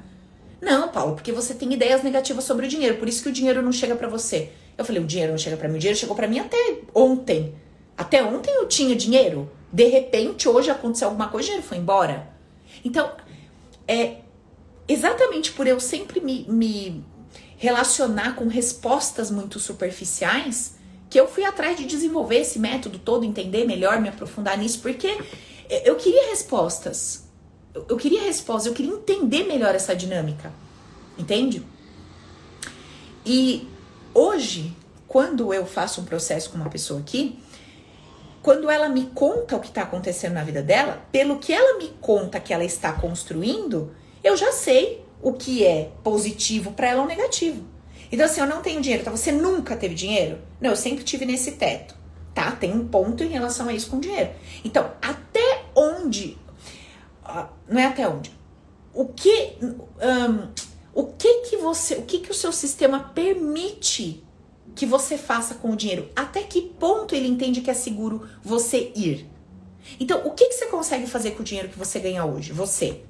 [0.61, 3.63] Não, Paulo, porque você tem ideias negativas sobre o dinheiro, por isso que o dinheiro
[3.63, 4.51] não chega para você.
[4.77, 7.55] Eu falei, o dinheiro não chega para mim, o dinheiro chegou para mim até ontem.
[7.97, 9.51] Até ontem eu tinha dinheiro.
[9.73, 12.29] De repente, hoje aconteceu alguma coisa, o dinheiro foi embora.
[12.85, 13.11] Então,
[13.87, 14.17] é
[14.87, 17.03] exatamente por eu sempre me, me
[17.57, 20.75] relacionar com respostas muito superficiais
[21.09, 25.17] que eu fui atrás de desenvolver esse método todo, entender melhor, me aprofundar nisso, porque
[25.83, 27.29] eu queria respostas
[27.73, 30.51] eu, queria resposta, eu queria entender melhor essa dinâmica.
[31.17, 31.63] Entende?
[33.25, 33.67] E
[34.13, 34.75] hoje,
[35.07, 37.39] quando eu faço um processo com uma pessoa aqui,
[38.41, 41.89] quando ela me conta o que está acontecendo na vida dela, pelo que ela me
[42.01, 47.07] conta que ela está construindo, eu já sei o que é positivo para ela ou
[47.07, 47.63] negativo.
[48.11, 49.01] Então, assim, eu não tenho dinheiro.
[49.01, 50.39] Então, você nunca teve dinheiro?
[50.59, 51.95] Não, eu sempre tive nesse teto.
[52.33, 52.51] Tá?
[52.51, 54.31] Tem um ponto em relação a isso com dinheiro.
[54.65, 56.37] Então, até onde
[57.67, 58.31] não é até onde.
[58.93, 60.51] O que, um,
[60.93, 64.23] o que que você, o que que o seu sistema permite
[64.75, 66.09] que você faça com o dinheiro?
[66.15, 69.29] Até que ponto ele entende que é seguro você ir?
[69.99, 72.51] Então, o que que você consegue fazer com o dinheiro que você ganha hoje?
[72.51, 73.03] Você.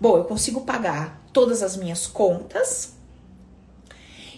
[0.00, 2.96] Bom, eu consigo pagar todas as minhas contas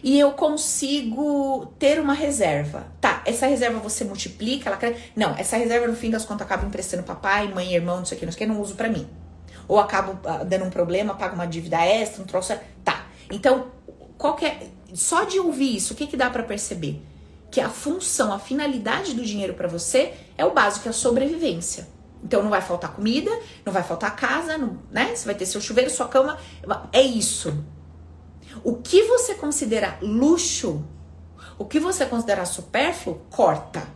[0.02, 2.86] e eu consigo ter uma reserva.
[3.24, 5.00] Essa reserva você multiplica, ela cresce.
[5.16, 8.18] Não, essa reserva no fim das contas acaba emprestando papai, mãe, irmão, não sei o
[8.18, 9.08] que, não sei o que, não uso para mim.
[9.68, 12.54] Ou acabo uh, dando um problema, pago uma dívida extra, um troço.
[12.84, 13.06] Tá.
[13.30, 13.66] Então,
[14.18, 14.66] qual é.
[14.92, 17.00] Só de ouvir isso, o que, que dá para perceber?
[17.50, 21.86] Que a função, a finalidade do dinheiro para você é o básico, é a sobrevivência.
[22.22, 23.30] Então não vai faltar comida,
[23.64, 25.14] não vai faltar casa, não, né?
[25.14, 26.38] Você vai ter seu chuveiro, sua cama.
[26.92, 27.64] É isso.
[28.62, 30.84] O que você considera luxo,
[31.60, 33.86] o que você considera supérfluo, corta.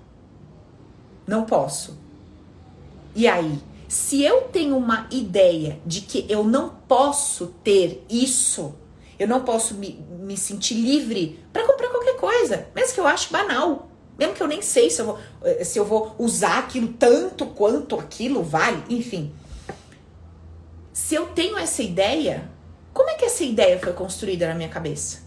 [1.26, 1.98] Não posso.
[3.14, 8.74] E aí, se eu tenho uma ideia de que eu não posso ter isso,
[9.18, 13.32] eu não posso me, me sentir livre para comprar qualquer coisa, mesmo que eu ache
[13.32, 13.88] banal.
[14.18, 17.46] Mesmo que eu nem sei se eu, vou, eh, se eu vou usar aquilo tanto
[17.46, 19.34] quanto aquilo vale, enfim.
[20.92, 22.46] Se eu tenho essa ideia,
[22.92, 25.23] como é que essa ideia foi construída na minha cabeça?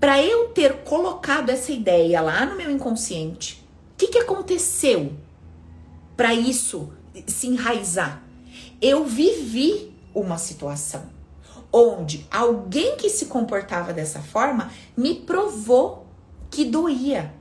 [0.00, 5.12] Para eu ter colocado essa ideia lá no meu inconsciente, o que, que aconteceu
[6.16, 6.90] para isso
[7.26, 8.22] se enraizar?
[8.80, 11.10] Eu vivi uma situação
[11.72, 16.06] onde alguém que se comportava dessa forma me provou
[16.50, 17.32] que doía.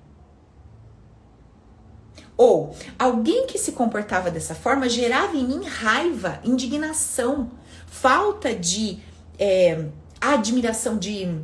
[2.38, 7.52] Ou alguém que se comportava dessa forma gerava em mim raiva, indignação,
[7.88, 9.00] falta de
[9.38, 9.88] é,
[10.22, 11.41] admiração, de,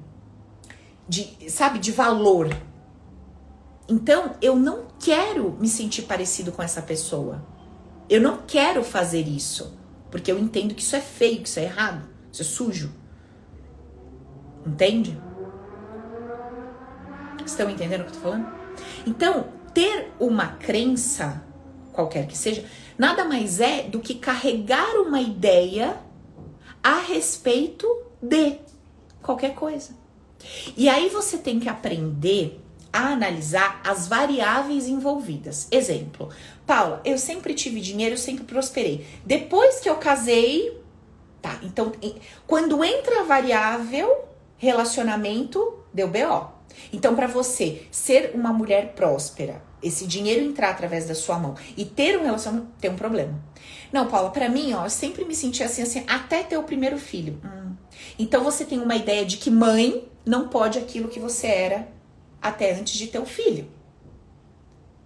[1.07, 2.49] de, sabe, de valor.
[3.87, 7.45] Então eu não quero me sentir parecido com essa pessoa.
[8.09, 9.77] Eu não quero fazer isso.
[10.09, 12.93] Porque eu entendo que isso é feio, que isso é errado, isso é sujo.
[14.65, 15.19] Entende?
[17.45, 18.47] Estão entendendo o que eu tô falando?
[19.05, 21.43] Então, ter uma crença,
[21.91, 22.65] qualquer que seja,
[22.97, 25.97] nada mais é do que carregar uma ideia
[26.81, 27.85] a respeito
[28.21, 28.57] de
[29.21, 30.04] qualquer coisa.
[30.75, 35.67] E aí você tem que aprender a analisar as variáveis envolvidas.
[35.69, 36.29] Exemplo,
[36.65, 39.05] Paula, eu sempre tive dinheiro, eu sempre prosperei.
[39.25, 40.81] Depois que eu casei,
[41.41, 41.59] tá?
[41.61, 41.91] Então,
[42.47, 44.25] quando entra a variável
[44.57, 46.55] relacionamento, deu BO.
[46.91, 51.85] Então, para você ser uma mulher próspera, esse dinheiro entrar através da sua mão e
[51.85, 53.37] ter um relacionamento, tem um problema.
[53.91, 56.97] Não, Paula, para mim, ó, eu sempre me senti assim, assim, até ter o primeiro
[56.97, 57.39] filho.
[57.43, 57.73] Hum.
[58.17, 61.87] Então você tem uma ideia de que mãe não pode aquilo que você era
[62.41, 63.67] até antes de ter o filho.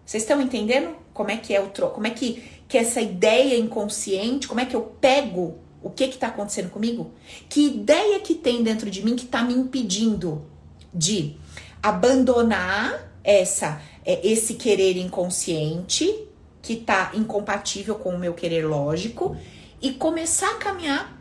[0.06, 1.96] Vocês estão entendendo como é que é o troco?
[1.96, 6.18] Como é que, que essa ideia inconsciente, como é que eu pego o que que
[6.18, 7.12] tá acontecendo comigo?
[7.48, 10.46] Que ideia que tem dentro de mim que tá me impedindo
[10.94, 11.38] de
[11.82, 16.28] abandonar essa é, esse querer inconsciente
[16.62, 19.38] que tá incompatível com o meu querer lógico
[19.82, 21.18] e começar a caminhar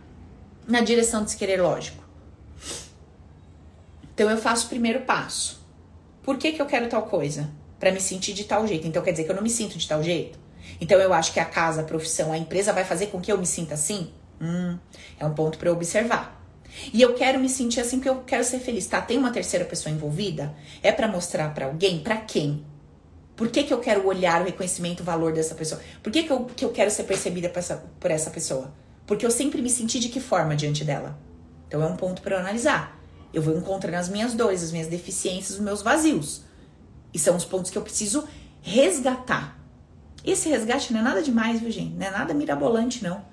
[0.67, 2.08] na direção desse querer lógico.
[4.19, 5.65] Então eu faço o primeiro passo.
[6.25, 7.49] Por que, que eu quero tal coisa?
[7.79, 8.85] Para me sentir de tal jeito.
[8.85, 10.37] Então quer dizer que eu não me sinto de tal jeito?
[10.81, 13.39] Então eu acho que a casa, a profissão, a empresa vai fazer com que eu
[13.39, 14.11] me sinta assim?
[14.41, 14.77] Hum,
[15.21, 16.45] é um ponto para observar.
[16.93, 19.01] E eu quero me sentir assim porque eu quero ser feliz, tá?
[19.01, 20.53] Tem uma terceira pessoa envolvida?
[20.83, 22.01] É para mostrar para alguém?
[22.01, 22.67] Para quem?
[23.37, 25.81] Por que, que eu quero olhar o reconhecimento, o valor dessa pessoa?
[26.03, 28.75] Por que, que, eu, que eu quero ser percebida por essa, por essa pessoa?
[29.07, 31.17] Porque eu sempre me senti de que forma diante dela?
[31.69, 32.98] Então é um ponto para analisar.
[33.33, 36.43] Eu vou encontrando as minhas dores, as minhas deficiências, os meus vazios.
[37.13, 38.27] E são os pontos que eu preciso
[38.61, 39.59] resgatar.
[40.25, 41.95] Esse resgate não é nada demais, viu, gente?
[41.95, 43.25] Não é nada mirabolante, não.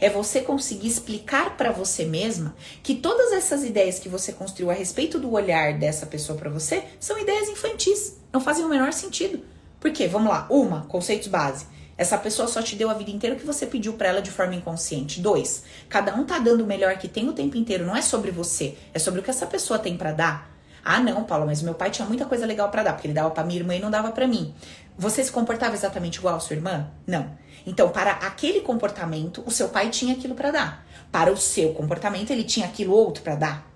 [0.00, 4.74] É você conseguir explicar para você mesma que todas essas ideias que você construiu a
[4.74, 9.42] respeito do olhar dessa pessoa para você são ideias infantis, não fazem o menor sentido.
[9.78, 10.06] Por quê?
[10.08, 10.46] Vamos lá.
[10.48, 11.66] Uma, conceitos base.
[11.96, 14.30] Essa pessoa só te deu a vida inteira o que você pediu para ela de
[14.30, 15.20] forma inconsciente.
[15.20, 17.86] Dois, cada um tá dando o melhor que tem o tempo inteiro.
[17.86, 20.54] Não é sobre você, é sobre o que essa pessoa tem para dar.
[20.84, 23.30] Ah, não, Paulo, mas meu pai tinha muita coisa legal para dar, porque ele dava
[23.30, 24.54] para minha irmã e não dava para mim.
[24.98, 26.90] Você se comportava exatamente igual a sua irmã?
[27.06, 27.30] Não.
[27.66, 30.86] Então, para aquele comportamento, o seu pai tinha aquilo para dar.
[31.10, 33.70] Para o seu comportamento, ele tinha aquilo outro para dar.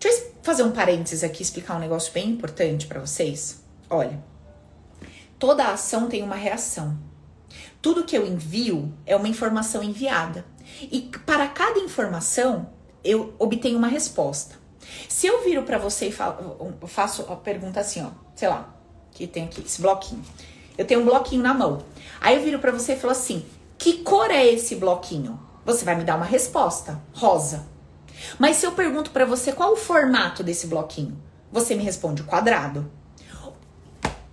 [0.00, 3.62] Deixa eu fazer um parênteses aqui, explicar um negócio bem importante para vocês.
[3.88, 4.18] Olha,
[5.42, 6.96] toda ação tem uma reação.
[7.82, 10.44] Tudo que eu envio é uma informação enviada.
[10.80, 12.70] E para cada informação,
[13.02, 14.54] eu obtenho uma resposta.
[15.08, 18.72] Se eu viro para você e falo, faço a pergunta assim, ó, sei lá,
[19.10, 20.22] que tem aqui esse bloquinho.
[20.78, 21.82] Eu tenho um bloquinho na mão.
[22.20, 23.44] Aí eu viro para você e falo assim:
[23.76, 27.66] "Que cor é esse bloquinho?" Você vai me dar uma resposta, rosa.
[28.38, 32.88] Mas se eu pergunto para você qual o formato desse bloquinho, você me responde quadrado.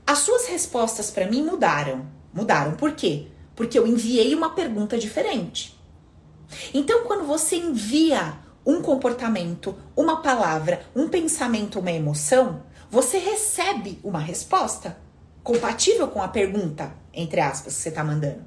[0.09, 2.07] As suas respostas para mim mudaram.
[2.33, 3.27] Mudaram por quê?
[3.59, 5.77] porque eu enviei uma pergunta diferente.
[6.73, 14.19] Então, quando você envia um comportamento, uma palavra, um pensamento, uma emoção, você recebe uma
[14.19, 14.97] resposta
[15.43, 18.45] compatível com a pergunta, entre aspas, que você está mandando.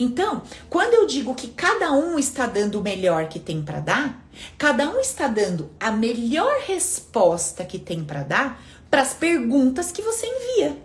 [0.00, 4.26] Então, quando eu digo que cada um está dando o melhor que tem para dar,
[4.58, 10.02] cada um está dando a melhor resposta que tem para dar para as perguntas que
[10.02, 10.78] você envia.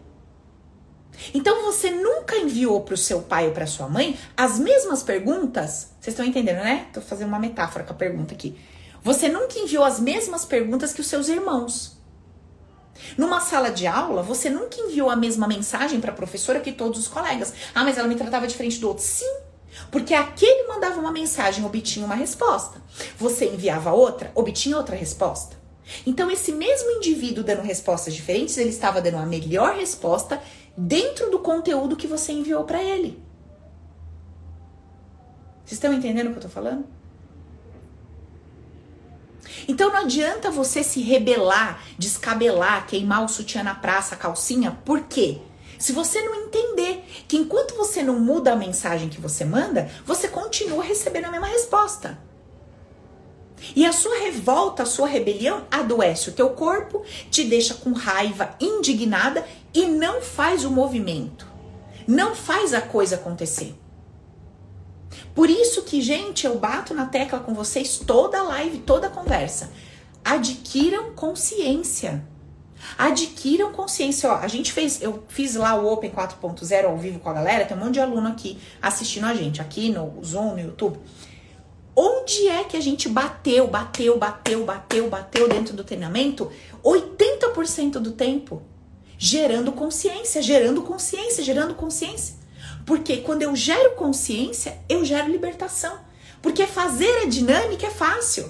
[1.34, 5.92] Então você nunca enviou para o seu pai ou para sua mãe as mesmas perguntas?
[6.00, 6.88] Vocês estão entendendo, né?
[6.94, 8.58] Tô fazendo uma metáfora com a pergunta aqui.
[9.04, 11.98] Você nunca enviou as mesmas perguntas que os seus irmãos.
[13.18, 17.00] Numa sala de aula, você nunca enviou a mesma mensagem para a professora que todos
[17.00, 17.54] os colegas.
[17.74, 19.04] Ah, mas ela me tratava diferente do outro.
[19.04, 19.40] Sim,
[19.92, 22.82] porque aquele mandava uma mensagem, obtinha uma resposta.
[23.18, 25.59] Você enviava outra, obtinha outra resposta.
[26.06, 30.42] Então, esse mesmo indivíduo dando respostas diferentes, ele estava dando a melhor resposta
[30.78, 33.22] dentro do conteúdo que você enviou para ele.
[35.66, 36.86] Vocês estão entendendo o que eu tô falando?
[39.68, 45.02] Então não adianta você se rebelar, descabelar, queimar o sutiã na praça, a calcinha, por
[45.02, 45.42] quê?
[45.78, 50.28] Se você não entender que enquanto você não muda a mensagem que você manda, você
[50.28, 52.18] continua recebendo a mesma resposta.
[53.76, 58.56] E a sua revolta, a sua rebelião adoece o teu corpo, te deixa com raiva,
[58.60, 61.48] indignada e não faz o movimento.
[62.08, 63.76] Não faz a coisa acontecer.
[65.34, 69.72] Por isso que, gente, eu bato na tecla com vocês toda live, toda conversa.
[70.24, 72.26] Adquiram consciência.
[72.98, 74.30] Adquiram consciência.
[74.32, 77.66] Ó, a gente fez, eu fiz lá o Open 4.0 ao vivo com a galera,
[77.66, 81.00] tem um monte de aluno aqui assistindo a gente, aqui no Zoom, no YouTube.
[82.02, 86.50] Onde é que a gente bateu, bateu, bateu, bateu, bateu dentro do treinamento?
[86.82, 88.62] 80% do tempo.
[89.18, 92.36] Gerando consciência, gerando consciência, gerando consciência.
[92.86, 96.00] Porque quando eu gero consciência, eu gero libertação.
[96.42, 98.50] Porque fazer a dinâmica é fácil.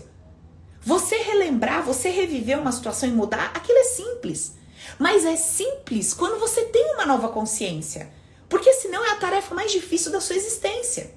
[0.79, 4.57] Você relembrar, você reviver uma situação e mudar, aquilo é simples.
[4.99, 8.11] Mas é simples quando você tem uma nova consciência.
[8.47, 11.15] Porque senão é a tarefa mais difícil da sua existência.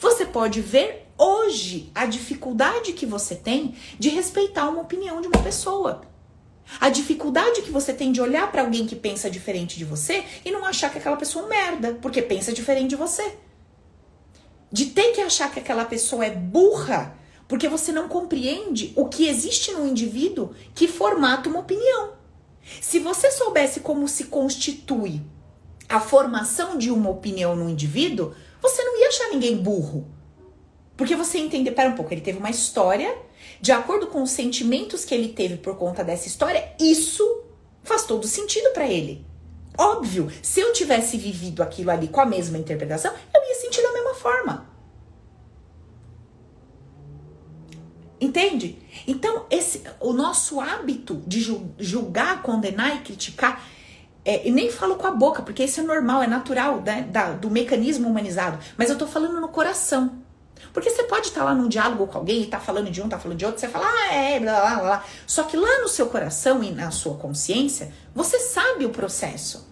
[0.00, 5.42] Você pode ver hoje a dificuldade que você tem de respeitar uma opinião de uma
[5.42, 6.02] pessoa.
[6.80, 10.50] A dificuldade que você tem de olhar para alguém que pensa diferente de você e
[10.50, 13.36] não achar que aquela pessoa é merda, porque pensa diferente de você.
[14.70, 17.16] De ter que achar que aquela pessoa é burra,
[17.48, 22.12] porque você não compreende o que existe no indivíduo que formata uma opinião.
[22.82, 25.22] Se você soubesse como se constitui
[25.88, 30.17] a formação de uma opinião no indivíduo, você não ia achar ninguém burro.
[30.98, 33.16] Porque você entender, pera um pouco, ele teve uma história,
[33.60, 37.44] de acordo com os sentimentos que ele teve por conta dessa história, isso
[37.84, 39.24] faz todo sentido para ele.
[39.78, 43.92] Óbvio, se eu tivesse vivido aquilo ali com a mesma interpretação, eu ia sentir da
[43.92, 44.68] mesma forma.
[48.20, 48.82] Entende?
[49.06, 51.40] Então, esse, o nosso hábito de
[51.78, 53.64] julgar, condenar e criticar
[54.24, 57.34] é, e nem falo com a boca, porque isso é normal, é natural né, da,
[57.34, 58.58] do mecanismo humanizado.
[58.76, 60.26] Mas eu tô falando no coração.
[60.78, 63.08] Porque você pode estar tá lá num diálogo com alguém e tá falando de um,
[63.08, 65.04] tá falando de outro, você fala, ah, é, blá, blá, blá.
[65.26, 69.68] Só que lá no seu coração e na sua consciência, você sabe o processo.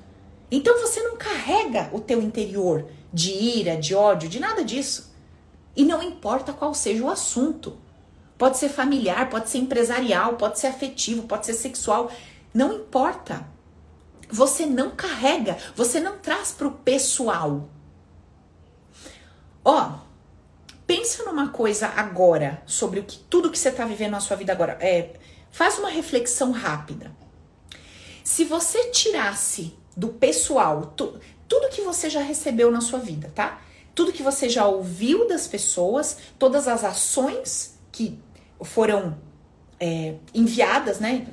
[0.51, 5.15] Então você não carrega o teu interior de ira, de ódio, de nada disso.
[5.77, 7.79] E não importa qual seja o assunto.
[8.37, 12.11] Pode ser familiar, pode ser empresarial, pode ser afetivo, pode ser sexual.
[12.53, 13.47] Não importa.
[14.29, 17.69] Você não carrega, você não traz para o pessoal.
[19.65, 20.06] Ó,
[20.87, 24.53] pensa numa coisa agora sobre o que tudo que você está vivendo na sua vida
[24.53, 24.79] agora.
[24.81, 25.15] É,
[25.51, 27.11] faz uma reflexão rápida.
[28.23, 31.19] Se você tirasse do pessoal tu,
[31.49, 33.61] tudo que você já recebeu na sua vida, tá?
[33.95, 38.19] Tudo que você já ouviu das pessoas, todas as ações que
[38.63, 39.19] foram
[39.81, 41.27] é, enviadas, né?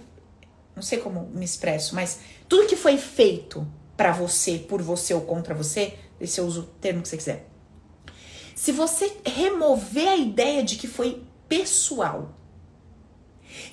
[0.76, 5.22] Não sei como me expresso, mas tudo que foi feito para você, por você ou
[5.22, 7.53] contra você, esse eu uso o termo que você quiser.
[8.64, 12.34] Se você remover a ideia de que foi pessoal,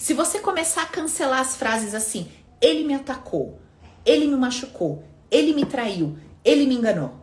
[0.00, 2.28] se você começar a cancelar as frases assim,
[2.60, 3.60] ele me atacou,
[4.04, 7.14] ele me machucou, ele me traiu, ele me enganou,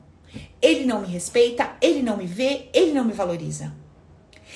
[0.61, 3.75] ele não me respeita, ele não me vê, ele não me valoriza.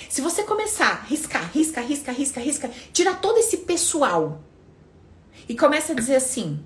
[0.10, 4.42] Se você começar a riscar, risca, risca, risca, risca, tirar todo esse pessoal
[5.50, 6.64] e começa a dizer assim: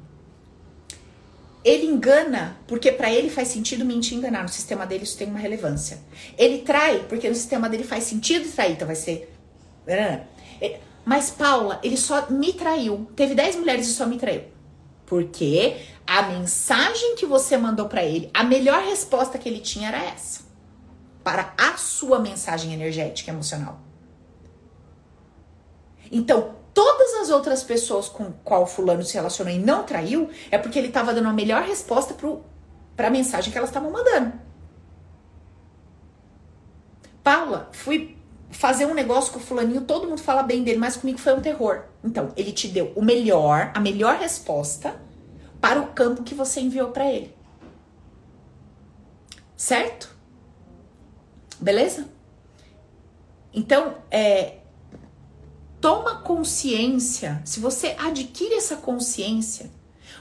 [1.65, 4.43] ele engana porque para ele faz sentido mentir e enganar.
[4.43, 5.97] No sistema dele isso tem uma relevância.
[6.37, 9.35] Ele trai porque no sistema dele faz sentido trair, então vai ser.
[11.03, 13.07] Mas Paula, ele só me traiu.
[13.15, 14.43] Teve 10 mulheres e só me traiu.
[15.07, 20.03] Porque a mensagem que você mandou para ele, a melhor resposta que ele tinha era
[20.03, 20.45] essa.
[21.23, 23.79] Para a sua mensagem energética emocional.
[26.11, 30.77] Então, todas as outras pessoas com qual fulano se relacionou e não traiu, é porque
[30.77, 32.13] ele estava dando a melhor resposta
[32.95, 34.33] para a mensagem que elas estavam mandando.
[37.23, 38.17] Paula, fui
[38.51, 41.41] fazer um negócio com o fulaninho, todo mundo fala bem dele, mas comigo foi um
[41.41, 41.85] terror.
[42.03, 44.99] Então, ele te deu o melhor, a melhor resposta
[45.61, 47.33] para o campo que você enviou para ele.
[49.55, 50.13] Certo?
[51.59, 52.07] Beleza?
[53.53, 54.57] Então, é,
[55.85, 57.39] toma consciência.
[57.45, 59.69] Se você adquire essa consciência,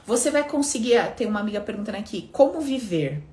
[0.05, 0.95] você vai conseguir.
[0.95, 3.23] Ah, tem uma amiga perguntando aqui: como viver?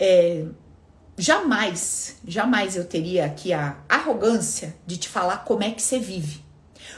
[0.00, 0.46] É,
[1.18, 6.42] jamais, jamais eu teria aqui a arrogância de te falar como é que você vive.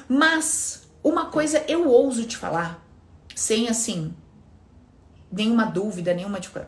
[0.08, 2.86] Mas uma coisa eu ouso te falar
[3.34, 4.14] sem assim
[5.32, 6.60] nenhuma dúvida, nenhuma tipo.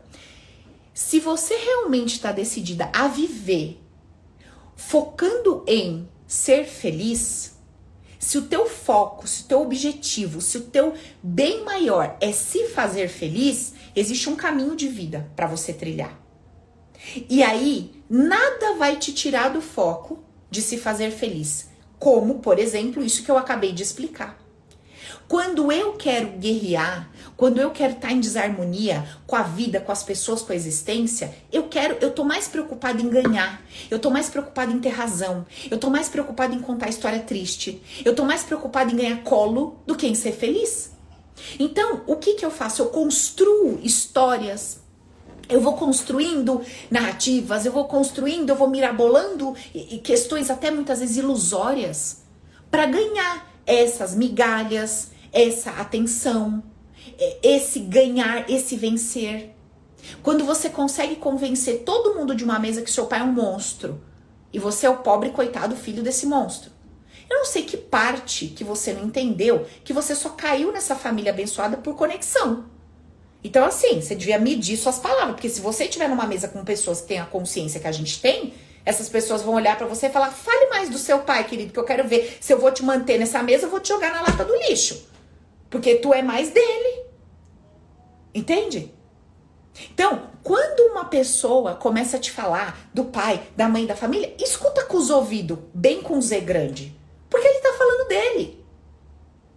[0.93, 3.81] Se você realmente está decidida a viver
[4.75, 7.57] focando em ser feliz,
[8.17, 12.69] se o teu foco, se o teu objetivo, se o teu bem maior é se
[12.69, 16.17] fazer feliz, existe um caminho de vida para você trilhar.
[17.29, 21.69] E aí, nada vai te tirar do foco de se fazer feliz.
[21.99, 24.40] Como, por exemplo, isso que eu acabei de explicar.
[25.31, 30.03] Quando eu quero guerrear, quando eu quero estar em desarmonia com a vida, com as
[30.03, 33.63] pessoas, com a existência, eu quero, eu tô mais preocupada em ganhar.
[33.89, 35.47] Eu tô mais preocupada em ter razão.
[35.71, 37.81] Eu tô mais preocupada em contar história triste.
[38.05, 40.91] Eu tô mais preocupada em ganhar colo do que em ser feliz.
[41.61, 42.83] Então, o que que eu faço?
[42.83, 44.81] Eu construo histórias,
[45.49, 46.61] eu vou construindo
[46.91, 52.25] narrativas, eu vou construindo, eu vou mirabolando e, questões até muitas vezes ilusórias
[52.69, 56.63] para ganhar essas migalhas, essa atenção,
[57.19, 59.51] é, esse ganhar, esse vencer.
[60.23, 64.01] Quando você consegue convencer todo mundo de uma mesa que seu pai é um monstro
[64.53, 66.71] e você é o pobre coitado filho desse monstro.
[67.29, 71.31] Eu não sei que parte que você não entendeu que você só caiu nessa família
[71.33, 72.65] abençoada por conexão.
[73.43, 77.01] Então, assim, você devia medir suas palavras, porque se você estiver numa mesa com pessoas
[77.01, 78.53] que têm a consciência que a gente tem,
[78.85, 81.79] essas pessoas vão olhar para você e falar: fale mais do seu pai, querido, que
[81.79, 82.39] eu quero ver.
[82.41, 85.10] Se eu vou te manter nessa mesa, eu vou te jogar na lata do lixo.
[85.71, 87.05] Porque tu é mais dele.
[88.35, 88.93] Entende?
[89.93, 94.85] Então, quando uma pessoa começa a te falar do pai, da mãe, da família, escuta
[94.85, 96.99] com os ouvidos, bem com Z grande.
[97.31, 98.67] Porque ele tá falando dele.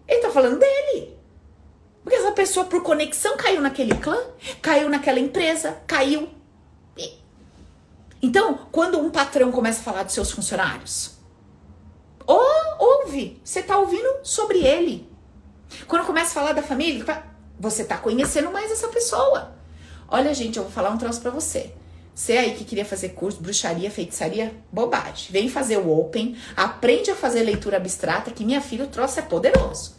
[0.08, 1.18] Ele tá falando dele.
[2.04, 4.18] Porque essa pessoa, por conexão, caiu naquele clã,
[4.62, 6.30] caiu naquela empresa, caiu.
[8.22, 11.18] Então, quando um patrão começa a falar dos seus funcionários,
[12.26, 12.42] ou
[12.80, 15.13] ouve, você tá ouvindo sobre ele.
[15.88, 17.24] Quando começa a falar da família,
[17.60, 19.56] você tá conhecendo mais essa pessoa.
[20.08, 21.74] Olha, gente, eu vou falar um troço para você.
[22.14, 25.32] Você aí que queria fazer curso, bruxaria, feitiçaria, bobagem.
[25.32, 29.24] Vem fazer o Open, aprende a fazer leitura abstrata, que minha filha, o troço é
[29.24, 29.96] poderoso.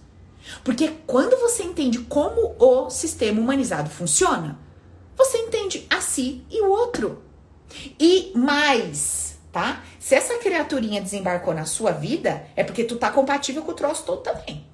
[0.62, 4.58] Porque quando você entende como o sistema humanizado funciona,
[5.16, 7.22] você entende a si e o outro.
[7.98, 9.82] E mais, tá?
[9.98, 14.04] Se essa criaturinha desembarcou na sua vida, é porque tu tá compatível com o troço
[14.04, 14.64] todo também.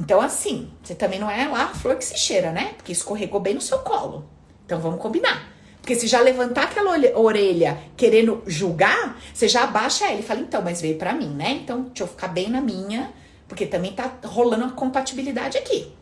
[0.00, 2.72] Então, assim, você também não é lá a flor que se cheira, né?
[2.74, 4.24] Porque escorregou bem no seu colo.
[4.64, 5.52] Então, vamos combinar.
[5.78, 10.62] Porque se já levantar aquela orelha querendo julgar, você já abaixa ela e fala, então,
[10.62, 11.50] mas veio para mim, né?
[11.62, 13.12] Então, deixa eu ficar bem na minha,
[13.46, 15.92] porque também tá rolando uma compatibilidade aqui.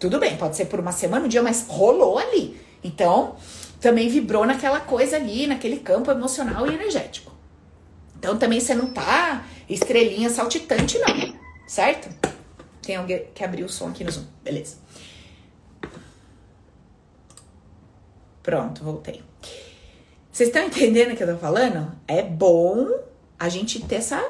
[0.00, 2.60] Tudo bem, pode ser por uma semana, um dia, mas rolou ali.
[2.82, 3.36] Então,
[3.80, 7.32] também vibrou naquela coisa ali, naquele campo emocional e energético.
[8.18, 11.34] Então, também você não tá estrelinha saltitante, não,
[11.66, 12.33] certo?
[12.84, 14.24] Tem alguém que abriu o som aqui no Zoom.
[14.42, 14.76] Beleza.
[18.42, 19.22] Pronto, voltei.
[20.30, 21.92] Vocês estão entendendo o que eu tô falando?
[22.06, 22.86] É bom
[23.38, 24.22] a gente ter essa,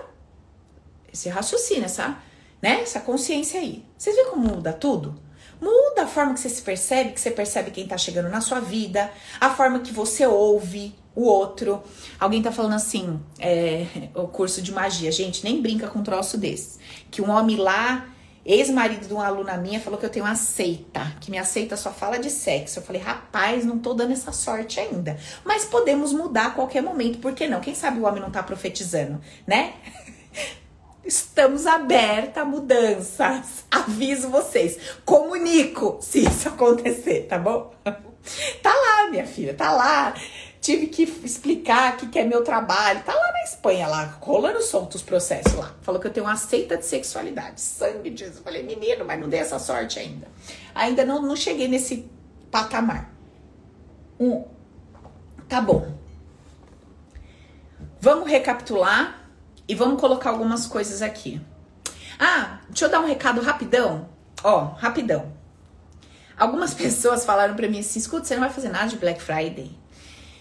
[1.12, 2.18] esse raciocínio, essa,
[2.62, 3.84] né, essa consciência aí.
[3.96, 5.20] Vocês viram como muda tudo?
[5.60, 8.60] Muda a forma que você se percebe, que você percebe quem tá chegando na sua
[8.60, 11.82] vida, a forma que você ouve o outro.
[12.20, 15.10] Alguém tá falando assim, é, o curso de magia.
[15.10, 16.78] Gente, nem brinca com um troço desse.
[17.10, 18.13] Que um homem lá
[18.44, 21.90] Ex-marido de uma aluna minha falou que eu tenho uma seita, que minha seita só
[21.90, 22.78] fala de sexo.
[22.78, 25.16] Eu falei, rapaz, não tô dando essa sorte ainda.
[25.44, 27.60] Mas podemos mudar a qualquer momento, por que não?
[27.60, 29.74] Quem sabe o homem não tá profetizando, né?
[31.04, 33.64] Estamos aberta a mudanças.
[33.70, 34.78] Aviso vocês.
[35.04, 37.72] Comunico se isso acontecer, tá bom?
[38.62, 40.14] Tá lá, minha filha, tá lá.
[40.64, 43.02] Tive que explicar o que, que é meu trabalho.
[43.02, 45.74] Tá lá na Espanha, lá, rolando solto os processos lá.
[45.82, 47.60] Falou que eu tenho uma seita de sexualidade.
[47.60, 48.42] Sangue Jesus.
[48.42, 50.26] Falei, menino, mas não dei essa sorte ainda.
[50.74, 52.10] Ainda não, não cheguei nesse
[52.50, 53.12] patamar.
[54.18, 54.42] Um.
[55.46, 55.94] Tá bom.
[58.00, 59.28] Vamos recapitular
[59.68, 61.42] e vamos colocar algumas coisas aqui.
[62.18, 64.08] Ah, deixa eu dar um recado rapidão.
[64.42, 65.30] Ó, rapidão.
[66.38, 69.83] Algumas pessoas falaram para mim assim: escuta, você não vai fazer nada de Black Friday.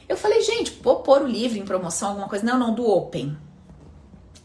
[0.07, 2.45] Eu falei, gente, vou pôr o livro em promoção, alguma coisa.
[2.45, 3.37] Não, não, do Open.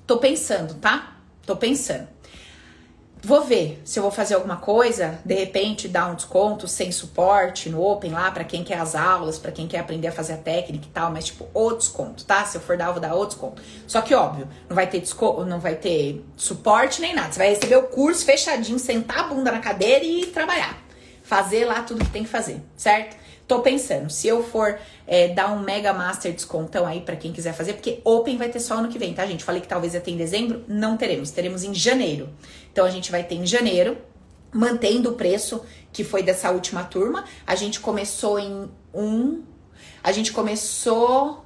[0.07, 1.19] Tô pensando, tá?
[1.45, 2.09] Tô pensando.
[3.21, 7.69] Vou ver se eu vou fazer alguma coisa, de repente dar um desconto sem suporte
[7.69, 10.37] no Open lá para quem quer as aulas, para quem quer aprender a fazer a
[10.37, 12.45] técnica e tal, mas tipo, o desconto, tá?
[12.45, 13.61] Se eu for dar, eu vou dar o desconto.
[13.89, 17.33] Só que óbvio, não vai ter desconto, não vai ter suporte nem nada.
[17.33, 20.79] Você vai receber o curso fechadinho, sentar a bunda na cadeira e trabalhar.
[21.23, 23.17] Fazer lá tudo que tem que fazer, certo?
[23.49, 27.55] Tô pensando, se eu for é, dar um Mega Master descontão aí para quem quiser
[27.55, 29.43] fazer, porque Open vai ter só ano que vem, tá, gente?
[29.43, 32.29] Falei que talvez ter em dezembro, não teremos, teremos em janeiro.
[32.71, 33.97] Então a gente vai ter em janeiro,
[34.53, 37.25] mantendo o preço que foi dessa última turma.
[37.47, 39.43] A gente começou em um.
[40.05, 41.43] A gente começou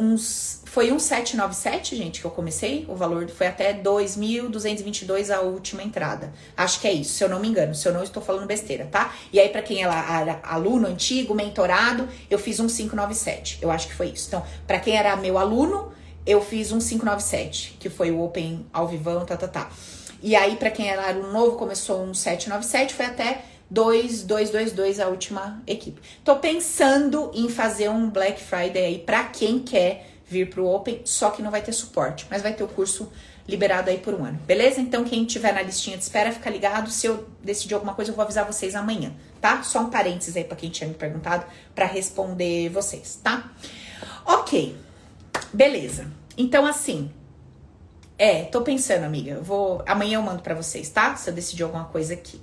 [0.00, 0.62] uns.
[0.64, 2.86] Foi um 797, gente, que eu comecei.
[2.88, 6.32] O valor foi até 2.222 a última entrada.
[6.56, 8.86] Acho que é isso, se eu não me engano, se eu não estou falando besteira,
[8.86, 9.12] tá?
[9.32, 13.58] E aí, para quem era aluno antigo, mentorado, eu fiz um 597.
[13.60, 14.28] Eu acho que foi isso.
[14.28, 15.92] Então, para quem era meu aluno,
[16.24, 19.70] eu fiz um 597, que foi o Open ao vivão, tá, tá, tá.
[20.22, 25.62] E aí, para quem era aluno novo, começou um 797, foi até 2222 a última
[25.66, 26.00] equipe.
[26.24, 31.30] Tô pensando em fazer um Black Friday aí para quem quer vir pro Open, só
[31.30, 33.10] que não vai ter suporte, mas vai ter o curso
[33.48, 34.80] liberado aí por um ano, beleza?
[34.80, 36.90] Então quem tiver na listinha de espera, fica ligado.
[36.90, 39.62] Se eu decidir alguma coisa, eu vou avisar vocês amanhã, tá?
[39.62, 41.44] Só um parênteses aí para quem tinha me perguntado
[41.74, 43.50] para responder vocês, tá?
[44.24, 44.76] OK.
[45.52, 46.06] Beleza.
[46.36, 47.10] Então assim,
[48.16, 49.40] é, tô pensando, amiga.
[49.40, 51.16] vou amanhã eu mando para vocês, tá?
[51.16, 52.40] Se eu decidir alguma coisa aqui.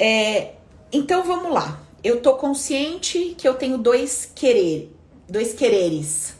[0.00, 0.52] É,
[0.90, 1.78] então vamos lá.
[2.02, 4.96] Eu tô consciente que eu tenho dois querer,
[5.28, 6.34] dois quereres,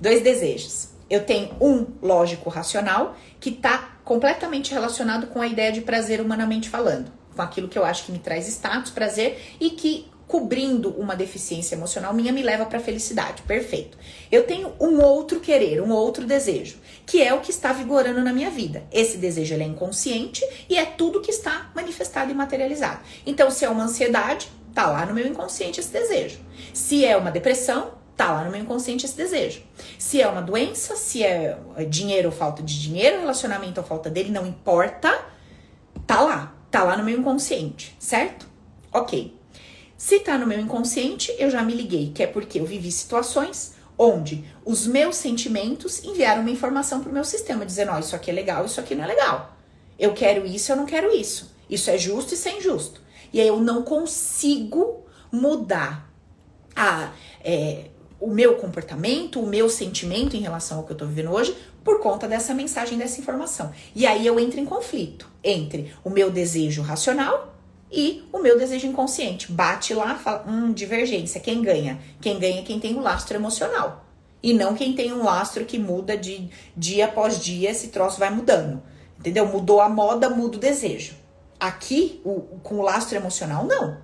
[0.00, 0.88] dois desejos.
[1.08, 6.68] Eu tenho um lógico racional que tá completamente relacionado com a ideia de prazer humanamente
[6.68, 11.14] falando, com aquilo que eu acho que me traz status, prazer e que cobrindo uma
[11.14, 13.42] deficiência emocional minha me leva para felicidade.
[13.42, 13.96] Perfeito.
[14.30, 18.32] Eu tenho um outro querer, um outro desejo, que é o que está vigorando na
[18.32, 18.84] minha vida.
[18.92, 23.00] Esse desejo é inconsciente e é tudo que está manifestado e materializado.
[23.24, 26.38] Então, se é uma ansiedade, tá lá no meu inconsciente esse desejo.
[26.74, 29.62] Se é uma depressão, tá lá no meu inconsciente esse desejo.
[29.98, 31.58] Se é uma doença, se é
[31.88, 35.24] dinheiro ou falta de dinheiro, relacionamento ou falta dele, não importa,
[36.06, 38.48] tá lá, tá lá no meu inconsciente, certo?
[38.92, 39.35] OK.
[39.96, 43.74] Se tá no meu inconsciente, eu já me liguei, que é porque eu vivi situações
[43.98, 48.30] onde os meus sentimentos enviaram uma informação pro meu sistema, dizendo: ó, oh, isso aqui
[48.30, 49.56] é legal, isso aqui não é legal.
[49.98, 51.54] Eu quero isso, eu não quero isso.
[51.68, 53.00] Isso é justo e sem justo.
[53.32, 56.12] E aí eu não consigo mudar
[56.74, 57.86] a, é,
[58.20, 62.00] o meu comportamento, o meu sentimento em relação ao que eu tô vivendo hoje, por
[62.00, 63.72] conta dessa mensagem, dessa informação.
[63.94, 67.55] E aí eu entro em conflito entre o meu desejo racional
[67.96, 69.50] e o meu desejo inconsciente.
[69.50, 71.40] Bate lá, fala, hum, divergência.
[71.40, 71.98] Quem ganha?
[72.20, 74.04] Quem ganha é quem tem o um lastro emocional.
[74.42, 78.28] E não quem tem um lastro que muda de dia após dia, esse troço vai
[78.28, 78.82] mudando.
[79.18, 79.46] Entendeu?
[79.46, 81.14] Mudou a moda, muda o desejo.
[81.58, 83.96] Aqui, o, com o lastro emocional, não.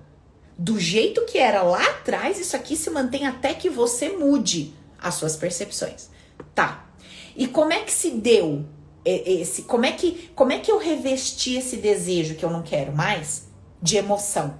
[0.57, 5.13] Do jeito que era lá atrás, isso aqui se mantém até que você mude as
[5.13, 6.09] suas percepções.
[6.55, 6.89] Tá.
[7.37, 8.65] E como é que se deu
[9.05, 12.91] esse, como é que, como é que eu revesti esse desejo que eu não quero
[12.91, 13.52] mais?
[13.83, 14.57] De emoção,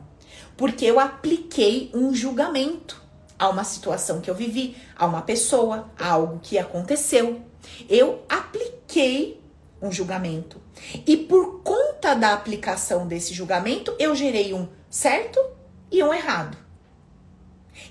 [0.58, 3.02] porque eu apliquei um julgamento
[3.40, 7.42] a uma situação que eu vivi, a uma pessoa, a algo que aconteceu.
[7.90, 9.42] Eu apliquei
[9.82, 10.62] um julgamento.
[11.08, 15.40] E por conta da aplicação desse julgamento, eu gerei um certo
[15.90, 16.58] e um errado.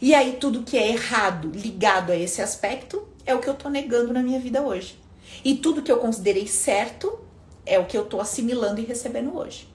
[0.01, 3.71] E aí tudo que é errado ligado a esse aspecto é o que eu tô
[3.71, 5.01] negando na minha vida hoje.
[5.43, 7.19] E tudo que eu considerei certo
[7.65, 9.72] é o que eu tô assimilando e recebendo hoje.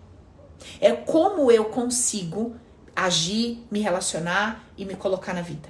[0.80, 2.56] É como eu consigo
[2.96, 5.70] agir, me relacionar e me colocar na vida.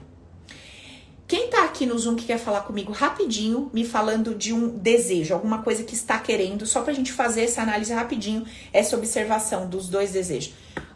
[1.28, 5.34] Quem tá aqui no Zoom que quer falar comigo rapidinho, me falando de um desejo,
[5.34, 9.90] alguma coisa que está querendo, só pra gente fazer essa análise rapidinho, essa observação dos
[9.90, 10.54] dois desejos.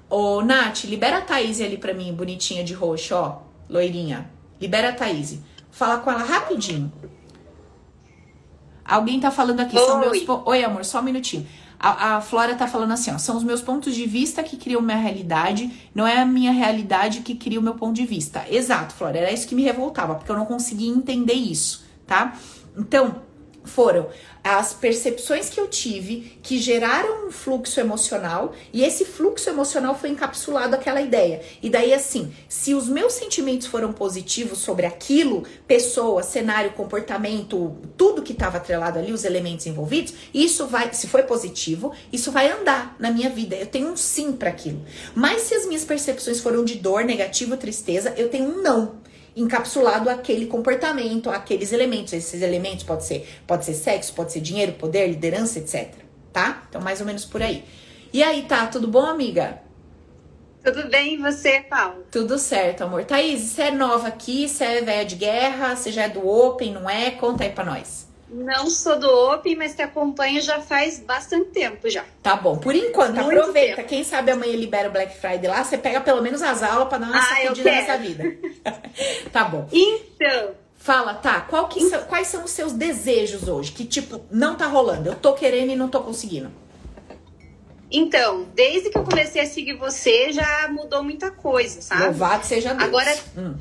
[0.09, 3.39] Ô, Nath, libera a Thaís ali pra mim, bonitinha de roxo, ó,
[3.69, 4.31] loirinha.
[4.59, 5.37] Libera a Thaís.
[5.69, 6.91] Fala com ela rapidinho.
[8.85, 9.99] Alguém tá falando aqui, Oi.
[9.99, 10.23] meus.
[10.45, 11.45] Oi, amor, só um minutinho.
[11.83, 14.83] A, a Flora tá falando assim, ó, são os meus pontos de vista que criam
[14.83, 18.45] minha realidade, não é a minha realidade que cria o meu ponto de vista.
[18.47, 22.37] Exato, Flora, era isso que me revoltava, porque eu não conseguia entender isso, tá?
[22.77, 23.15] Então,
[23.63, 24.09] foram
[24.43, 30.09] as percepções que eu tive que geraram um fluxo emocional e esse fluxo emocional foi
[30.09, 31.41] encapsulado aquela ideia.
[31.61, 38.23] E daí assim, se os meus sentimentos foram positivos sobre aquilo, pessoa, cenário, comportamento, tudo
[38.23, 42.95] que estava atrelado ali, os elementos envolvidos, isso vai, se foi positivo, isso vai andar
[42.97, 43.55] na minha vida.
[43.55, 44.83] Eu tenho um sim para aquilo.
[45.13, 49.01] Mas se as minhas percepções foram de dor, negativo, tristeza, eu tenho um não
[49.35, 52.13] encapsulado aquele comportamento, aqueles elementos.
[52.13, 55.93] Esses elementos pode ser, pode ser sexo, pode ser dinheiro, poder, liderança, etc.
[56.33, 56.63] Tá?
[56.69, 57.63] Então, mais ou menos por aí.
[58.13, 58.67] E aí, tá?
[58.67, 59.61] Tudo bom, amiga?
[60.63, 62.05] Tudo bem, e você, Paulo?
[62.11, 63.03] Tudo certo, amor.
[63.03, 66.73] Thaís, você é nova aqui, você é velha de guerra, você já é do Open,
[66.73, 67.11] não é?
[67.11, 68.10] Conta aí pra nós.
[68.31, 72.05] Não sou do Open, mas te acompanho já faz bastante tempo já.
[72.23, 72.57] Tá bom.
[72.57, 73.75] Por enquanto, Muito aproveita.
[73.77, 73.89] Tempo.
[73.89, 76.97] Quem sabe amanhã libera o Black Friday lá, você pega pelo menos as aulas pra
[76.97, 78.23] dar uma ah, sacudida nessa vida.
[79.33, 79.67] tá bom.
[79.71, 80.51] Então.
[80.77, 83.71] Fala, tá, qual que são, quais são os seus desejos hoje?
[83.71, 85.09] Que tipo, não tá rolando.
[85.09, 86.51] Eu tô querendo e não tô conseguindo.
[87.91, 92.05] Então, desde que eu comecei a seguir você, já mudou muita coisa, sabe?
[92.05, 92.87] Louvado seja Deus.
[92.87, 93.15] Agora.
[93.37, 93.55] Hum.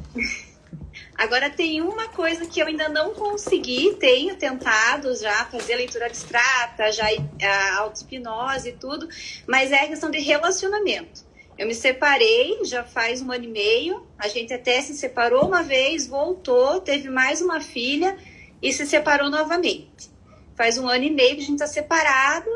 [1.21, 6.91] Agora tem uma coisa que eu ainda não consegui, tenho tentado já fazer leitura abstrata,
[6.91, 7.05] já
[7.43, 9.07] a auto-hipnose e tudo,
[9.47, 11.23] mas é a questão de relacionamento.
[11.59, 15.63] Eu me separei já faz um ano e meio, a gente até se separou uma
[15.63, 18.17] vez, voltou, teve mais uma filha
[18.63, 20.09] e se separou novamente.
[20.57, 22.49] Faz um ano e meio que a gente está separado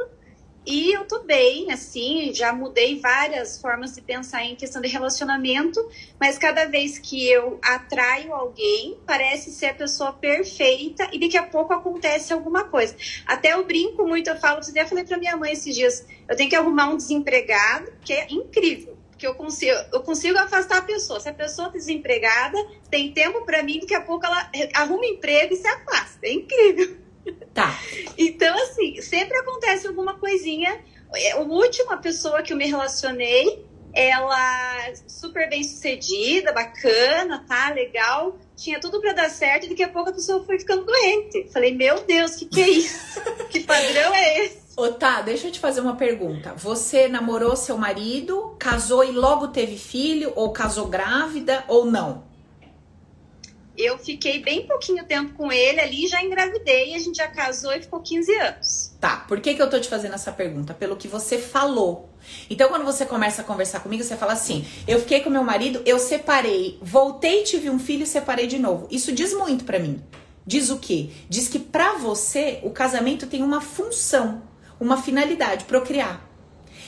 [0.67, 5.79] e eu tô bem, assim, já mudei várias formas de pensar em questão de relacionamento,
[6.19, 11.43] mas cada vez que eu atraio alguém, parece ser a pessoa perfeita e daqui a
[11.43, 12.97] pouco acontece alguma coisa.
[13.27, 16.49] Até eu brinco muito, eu falo, eu falei para minha mãe esses dias, eu tenho
[16.49, 18.97] que arrumar um desempregado, que é incrível.
[19.11, 21.21] Porque eu consigo, eu consigo afastar a pessoa.
[21.21, 22.59] Se a pessoa tá desempregada,
[22.91, 26.27] tem tempo para mim, daqui a pouco ela arruma emprego e se afasta.
[26.27, 27.04] É incrível.
[27.53, 27.79] Tá.
[28.19, 30.81] Então, assim, sempre acontece alguma coisinha.
[31.35, 33.65] A última pessoa que eu me relacionei,
[33.95, 37.71] ela super bem sucedida, bacana, tá?
[37.71, 38.37] Legal.
[38.57, 41.49] Tinha tudo para dar certo e daqui a pouco a pessoa foi ficando doente.
[41.53, 43.21] Falei, meu Deus, o que, que é isso?
[43.51, 44.65] que padrão é esse?
[44.77, 46.53] Ô, tá, deixa eu te fazer uma pergunta.
[46.57, 52.25] Você namorou seu marido, casou e logo teve filho, ou casou grávida, ou não?
[53.77, 57.83] Eu fiquei bem pouquinho tempo com ele ali, já engravidei, a gente já casou e
[57.83, 58.97] ficou 15 anos.
[59.01, 60.73] Tá, por que, que eu tô te fazendo essa pergunta?
[60.73, 62.09] Pelo que você falou.
[62.49, 65.83] Então, quando você começa a conversar comigo, você fala assim: eu fiquei com meu marido,
[65.85, 68.87] eu separei, voltei, tive um filho e separei de novo.
[68.91, 70.03] Isso diz muito para mim.
[70.47, 71.11] Diz o quê?
[71.29, 74.43] Diz que para você o casamento tem uma função,
[74.79, 76.29] uma finalidade, procriar.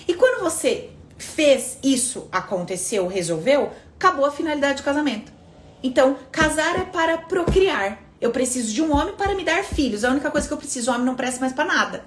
[0.07, 5.36] E quando você fez isso, aconteceu, resolveu, acabou a finalidade do casamento.
[5.83, 8.03] Então, casar é para procriar.
[8.21, 10.05] Eu preciso de um homem para me dar filhos.
[10.05, 12.05] A única coisa que eu preciso, o homem não presta mais para nada.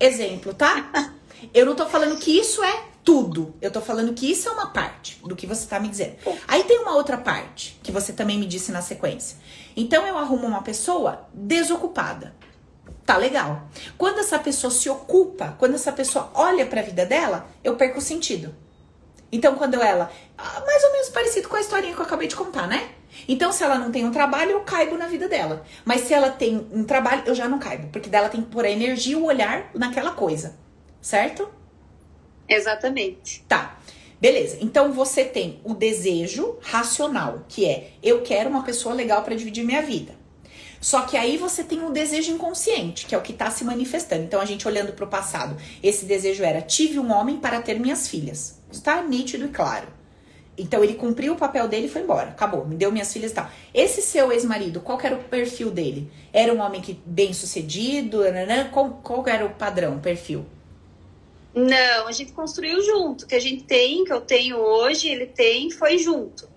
[0.00, 0.90] Exemplo, tá?
[1.52, 3.54] Eu não tô falando que isso é tudo.
[3.60, 6.16] Eu tô falando que isso é uma parte do que você tá me dizendo.
[6.48, 9.36] Aí tem uma outra parte que você também me disse na sequência.
[9.76, 12.34] Então eu arrumo uma pessoa desocupada.
[13.04, 13.68] Tá legal.
[13.98, 17.98] Quando essa pessoa se ocupa, quando essa pessoa olha para a vida dela, eu perco
[17.98, 18.54] o sentido.
[19.34, 20.12] Então, quando ela.
[20.38, 22.88] Ah, mais ou menos parecido com a historinha que eu acabei de contar, né?
[23.26, 25.64] Então, se ela não tem um trabalho, eu caibo na vida dela.
[25.84, 27.88] Mas se ela tem um trabalho, eu já não caibo.
[27.88, 30.56] Porque dela tem que pôr a energia e o olhar naquela coisa.
[31.00, 31.48] Certo?
[32.48, 33.44] Exatamente.
[33.48, 33.76] Tá.
[34.20, 34.58] Beleza.
[34.60, 39.64] Então você tem o desejo racional, que é eu quero uma pessoa legal para dividir
[39.64, 40.14] minha vida.
[40.80, 44.22] Só que aí você tem o desejo inconsciente, que é o que está se manifestando.
[44.22, 47.80] Então a gente olhando para o passado, esse desejo era tive um homem para ter
[47.80, 48.62] minhas filhas.
[48.74, 49.88] Está nítido e claro.
[50.56, 52.30] Então ele cumpriu o papel dele e foi embora.
[52.30, 53.50] Acabou, me deu minhas filhas e tal.
[53.72, 56.10] Esse seu ex-marido, qual era o perfil dele?
[56.32, 58.20] Era um homem que bem sucedido?
[58.72, 60.46] Qual, qual era o padrão, o perfil?
[61.52, 63.24] Não, a gente construiu junto.
[63.24, 66.54] O que a gente tem, que eu tenho hoje, ele tem, foi junto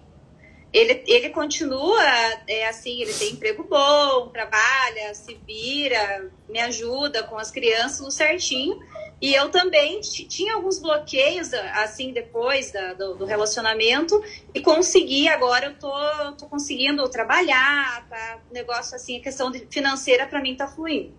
[0.78, 2.04] ele, ele continua
[2.48, 8.12] é, assim, ele tem emprego bom, trabalha, se vira, me ajuda com as crianças no
[8.12, 8.78] certinho.
[9.20, 14.22] E eu também tinha alguns bloqueios, assim, depois da, do, do, relacionamento,
[14.54, 18.40] e consegui, agora eu tô, tô conseguindo trabalhar, tá?
[18.52, 21.12] Negócio assim, a questão financeira para mim tá fluindo.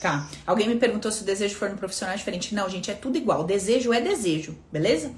[0.00, 0.28] Tá.
[0.46, 2.54] Alguém me perguntou se o desejo for no profissional é diferente.
[2.54, 3.44] Não, gente, é tudo igual.
[3.44, 5.14] Desejo é desejo, beleza?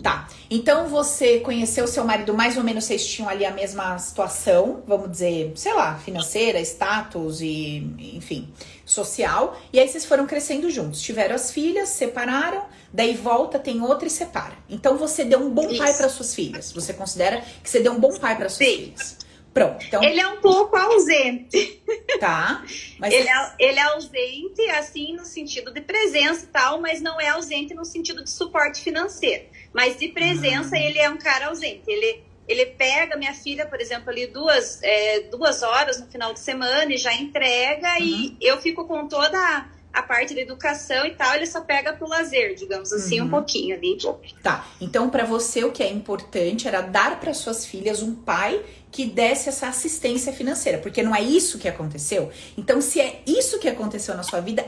[0.00, 0.28] Tá.
[0.50, 5.10] Então você conheceu seu marido, mais ou menos vocês tinham ali a mesma situação, vamos
[5.10, 8.52] dizer, sei lá, financeira, status e, enfim,
[8.84, 9.56] social.
[9.72, 11.00] E aí vocês foram crescendo juntos.
[11.00, 14.54] Tiveram as filhas, separaram, daí volta, tem outra e separa.
[14.68, 15.78] Então você deu um bom Isso.
[15.78, 16.72] pai para suas filhas.
[16.72, 18.76] Você considera que você deu um bom pai para suas Sim.
[18.76, 19.22] filhas.
[19.52, 19.84] Pronto.
[19.86, 20.02] Então...
[20.02, 21.82] Ele é um pouco ausente.
[22.18, 22.64] Tá.
[22.98, 23.12] Mas...
[23.12, 27.28] Ele, é, ele é ausente, assim, no sentido de presença e tal, mas não é
[27.28, 29.44] ausente no sentido de suporte financeiro.
[29.72, 30.82] Mas de presença, uhum.
[30.82, 31.82] ele é um cara ausente.
[31.86, 36.40] Ele, ele pega minha filha, por exemplo, ali duas, é, duas horas no final de
[36.40, 37.98] semana e já entrega, uhum.
[38.00, 39.66] e eu fico com toda a
[40.00, 43.26] parte da educação e tal, ele só pega pro lazer, digamos assim, uhum.
[43.26, 43.98] um pouquinho ali.
[44.42, 44.66] Tá.
[44.80, 49.06] Então, para você, o que é importante era dar para suas filhas um pai que
[49.06, 52.30] desse essa assistência financeira, porque não é isso que aconteceu.
[52.56, 54.64] Então, se é isso que aconteceu na sua vida,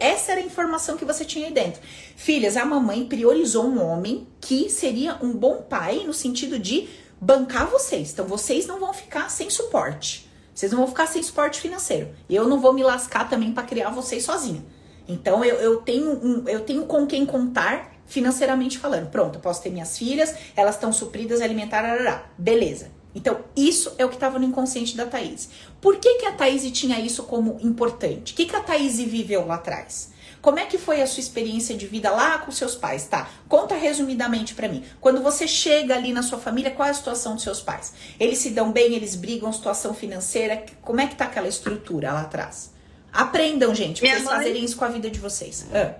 [0.00, 1.80] essa era a informação que você tinha aí dentro.
[2.16, 6.88] Filhas, a mamãe priorizou um homem que seria um bom pai no sentido de
[7.20, 8.12] bancar vocês.
[8.12, 10.27] Então, vocês não vão ficar sem suporte.
[10.58, 12.08] Vocês não vão ficar sem suporte financeiro.
[12.28, 14.60] E eu não vou me lascar também para criar vocês sozinha.
[15.06, 19.08] Então, eu, eu, tenho um, eu tenho com quem contar financeiramente falando.
[19.08, 22.26] Pronto, eu posso ter minhas filhas, elas estão supridas, alimentar, arará.
[22.36, 22.90] beleza.
[23.14, 25.48] Então, isso é o que estava no inconsciente da Thaís.
[25.80, 28.32] Por que, que a Thaís tinha isso como importante?
[28.32, 30.10] O que, que a Thaís viveu lá atrás?
[30.40, 33.06] Como é que foi a sua experiência de vida lá com seus pais?
[33.06, 34.84] Tá, conta resumidamente para mim.
[35.00, 37.92] Quando você chega ali na sua família, qual é a situação dos seus pais?
[38.18, 42.22] Eles se dão bem, eles brigam, situação financeira, como é que tá aquela estrutura lá
[42.22, 42.72] atrás?
[43.12, 44.36] Aprendam, gente, pra vocês mãe...
[44.36, 45.66] fazerem isso com a vida de vocês.
[45.72, 45.94] Ah.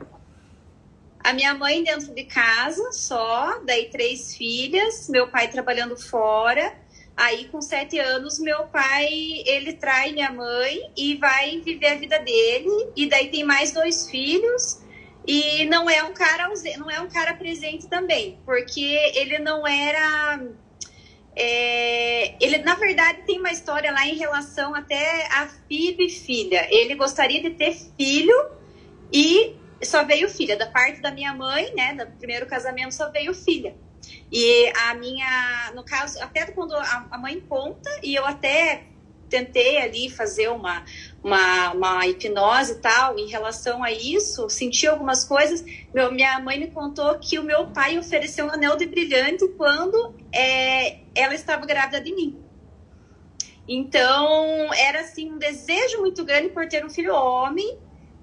[1.20, 6.72] A minha mãe dentro de casa só, daí três filhas, meu pai trabalhando fora.
[7.18, 9.08] Aí, com sete anos, meu pai,
[9.44, 12.92] ele trai minha mãe e vai viver a vida dele.
[12.94, 14.80] E daí tem mais dois filhos.
[15.26, 16.48] E não é um cara
[16.78, 20.40] não é um cara presente também, porque ele não era...
[21.34, 26.68] É, ele, na verdade, tem uma história lá em relação até a filho e filha.
[26.70, 28.50] Ele gostaria de ter filho
[29.12, 30.56] e só veio filha.
[30.56, 33.74] Da parte da minha mãe, né, do primeiro casamento, só veio filha.
[34.30, 38.84] E a minha, no caso, até quando a, mãe conta, e eu até
[39.28, 40.84] tentei ali fazer uma,
[41.22, 45.64] uma, uma hipnose e tal em relação a isso, senti algumas coisas.
[45.94, 50.14] Meu, minha mãe me contou que o meu pai ofereceu um anel de brilhante quando
[50.32, 52.38] é, ela estava grávida de mim.
[53.68, 57.78] Então, era assim um desejo muito grande por ter um filho homem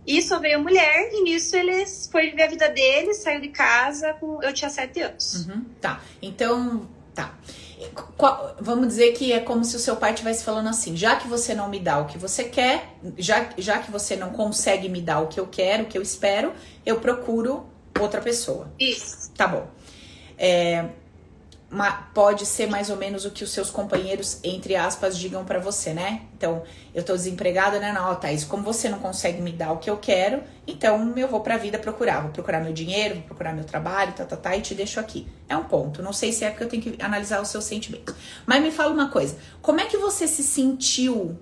[0.06, 4.14] e só veio mulher, e nisso ele foi viver a vida dele, saiu de casa,
[4.14, 5.48] com, eu tinha sete anos.
[5.48, 7.34] Uhum, tá, então, tá.
[8.18, 11.28] Qual, vamos dizer que é como se o seu pai estivesse falando assim: já que
[11.28, 15.02] você não me dá o que você quer, já, já que você não consegue me
[15.02, 16.54] dar o que eu quero, o que eu espero,
[16.86, 18.72] eu procuro outra pessoa.
[18.80, 19.32] Isso.
[19.34, 19.68] Tá bom.
[20.38, 20.86] É,
[22.14, 25.94] pode ser mais ou menos o que os seus companheiros, entre aspas, digam para você,
[25.94, 26.22] né?
[26.38, 26.64] Então,
[26.94, 27.92] eu tô desempregada, né?
[27.92, 31.42] Não, Thaís, como você não consegue me dar o que eu quero, então eu vou
[31.42, 32.22] pra vida procurar.
[32.22, 35.28] Vou procurar meu dinheiro, vou procurar meu trabalho, tá, tá, tá, e te deixo aqui.
[35.50, 36.02] É um ponto.
[36.02, 38.16] Não sei se é porque eu tenho que analisar os seus sentimentos.
[38.46, 41.38] Mas me fala uma coisa: como é que você se sentiu?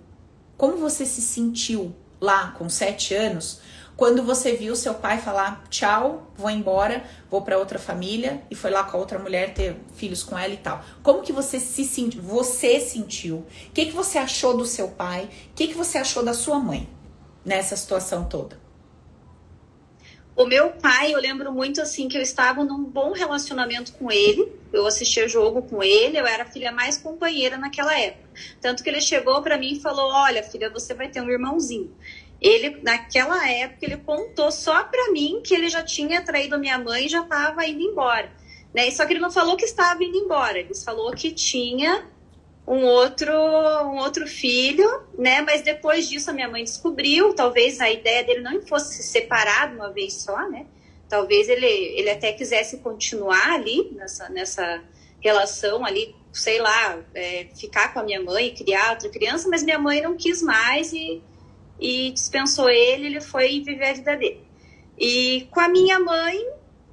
[0.58, 3.60] Como você se sentiu lá com sete anos?
[4.04, 8.70] Quando você viu seu pai falar tchau, vou embora, vou para outra família e foi
[8.70, 10.84] lá com a outra mulher ter filhos com ela e tal.
[11.02, 12.22] Como que você se sentiu?
[12.22, 13.38] Você sentiu?
[13.38, 15.30] O que, que você achou do seu pai?
[15.52, 16.90] O que, que você achou da sua mãe
[17.46, 18.60] nessa situação toda?
[20.36, 24.52] O meu pai, eu lembro muito assim que eu estava num bom relacionamento com ele.
[24.74, 28.28] Eu assistia jogo com ele, eu era a filha mais companheira naquela época.
[28.60, 31.96] Tanto que ele chegou para mim e falou: "Olha, filha, você vai ter um irmãozinho"
[32.44, 36.78] ele naquela época ele contou só para mim que ele já tinha traído a minha
[36.78, 38.30] mãe e já estava indo embora,
[38.74, 38.92] né?
[38.92, 42.06] Só que ele não falou que estava indo embora, ele falou que tinha
[42.68, 45.42] um outro um outro filho, né?
[45.42, 49.70] Mas depois disso a minha mãe descobriu, talvez a ideia dele não fosse se separar
[49.70, 50.66] de uma vez só, né?
[51.08, 54.84] Talvez ele ele até quisesse continuar ali nessa nessa
[55.22, 59.80] relação ali, sei lá, é, ficar com a minha mãe, criar outra criança, mas minha
[59.80, 61.22] mãe não quis mais e
[61.80, 64.48] e dispensou ele, ele foi viver a vida dele.
[64.98, 66.40] E com a minha mãe,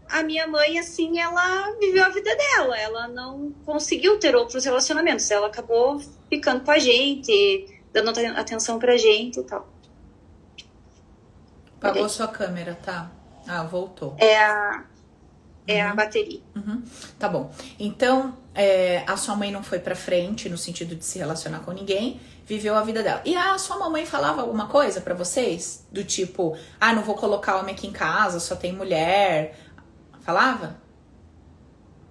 [0.09, 5.31] a minha mãe, assim, ela viveu a vida dela, ela não conseguiu ter outros relacionamentos,
[5.31, 9.68] ela acabou ficando com a gente, dando atenção pra gente e tal.
[11.78, 13.11] Apagou sua câmera, tá?
[13.47, 14.14] Ah, voltou.
[14.18, 14.85] É a,
[15.66, 15.91] é uhum.
[15.91, 16.41] a bateria.
[16.55, 16.83] Uhum.
[17.18, 17.51] Tá bom.
[17.78, 21.72] Então, é, a sua mãe não foi pra frente no sentido de se relacionar com
[21.72, 22.20] ninguém
[22.51, 23.22] viveu a vida dela.
[23.24, 25.86] E a sua mamãe falava alguma coisa para vocês?
[25.92, 29.57] Do tipo, ah, não vou colocar homem aqui em casa, só tem mulher.
[30.20, 30.76] Falava?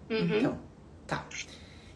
[0.10, 0.38] Uhum.
[0.38, 0.60] Então,
[1.06, 1.26] tá.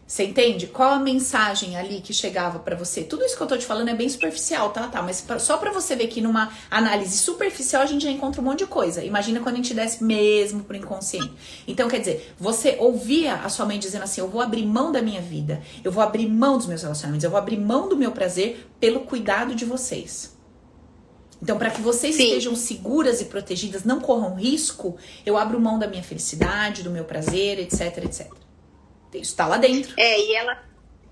[0.06, 0.66] Você entende?
[0.66, 3.02] Qual a mensagem ali que chegava para você?
[3.02, 4.86] Tudo isso que eu tô te falando é bem superficial, tá?
[4.86, 8.40] tá mas pra, só para você ver que numa análise superficial a gente já encontra
[8.40, 9.02] um monte de coisa.
[9.02, 11.32] Imagina quando a gente desce mesmo pro inconsciente.
[11.66, 15.00] Então, quer dizer, você ouvia a sua mãe dizendo assim: eu vou abrir mão da
[15.00, 18.12] minha vida, eu vou abrir mão dos meus relacionamentos, eu vou abrir mão do meu
[18.12, 20.34] prazer pelo cuidado de vocês.
[21.42, 22.24] Então, para que vocês Sim.
[22.24, 27.04] estejam seguras e protegidas, não corram risco, eu abro mão da minha felicidade, do meu
[27.04, 28.43] prazer, etc, etc.
[29.18, 29.94] Isso tá lá dentro.
[29.96, 30.62] É, e ela,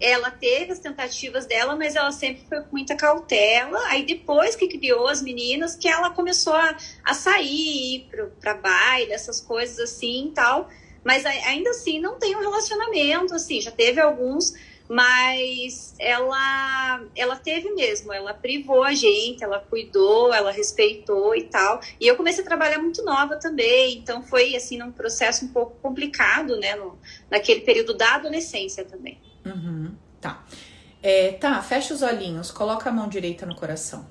[0.00, 3.78] ela teve as tentativas dela, mas ela sempre foi com muita cautela.
[3.86, 8.09] Aí depois que criou as meninas, que ela começou a, a sair
[8.40, 10.68] para baile, essas coisas assim e tal.
[11.05, 14.55] Mas ainda assim não tem um relacionamento, assim, já teve alguns,
[14.93, 21.80] mas ela ela teve mesmo, ela privou a gente, ela cuidou, ela respeitou e tal.
[21.99, 25.76] E eu comecei a trabalhar muito nova também, então foi assim num processo um pouco
[25.80, 26.99] complicado, né, no,
[27.30, 29.18] naquele período da adolescência também.
[29.47, 30.45] Uhum, tá.
[31.03, 34.07] É, tá, fecha os olhinhos, coloca a mão direita no coração.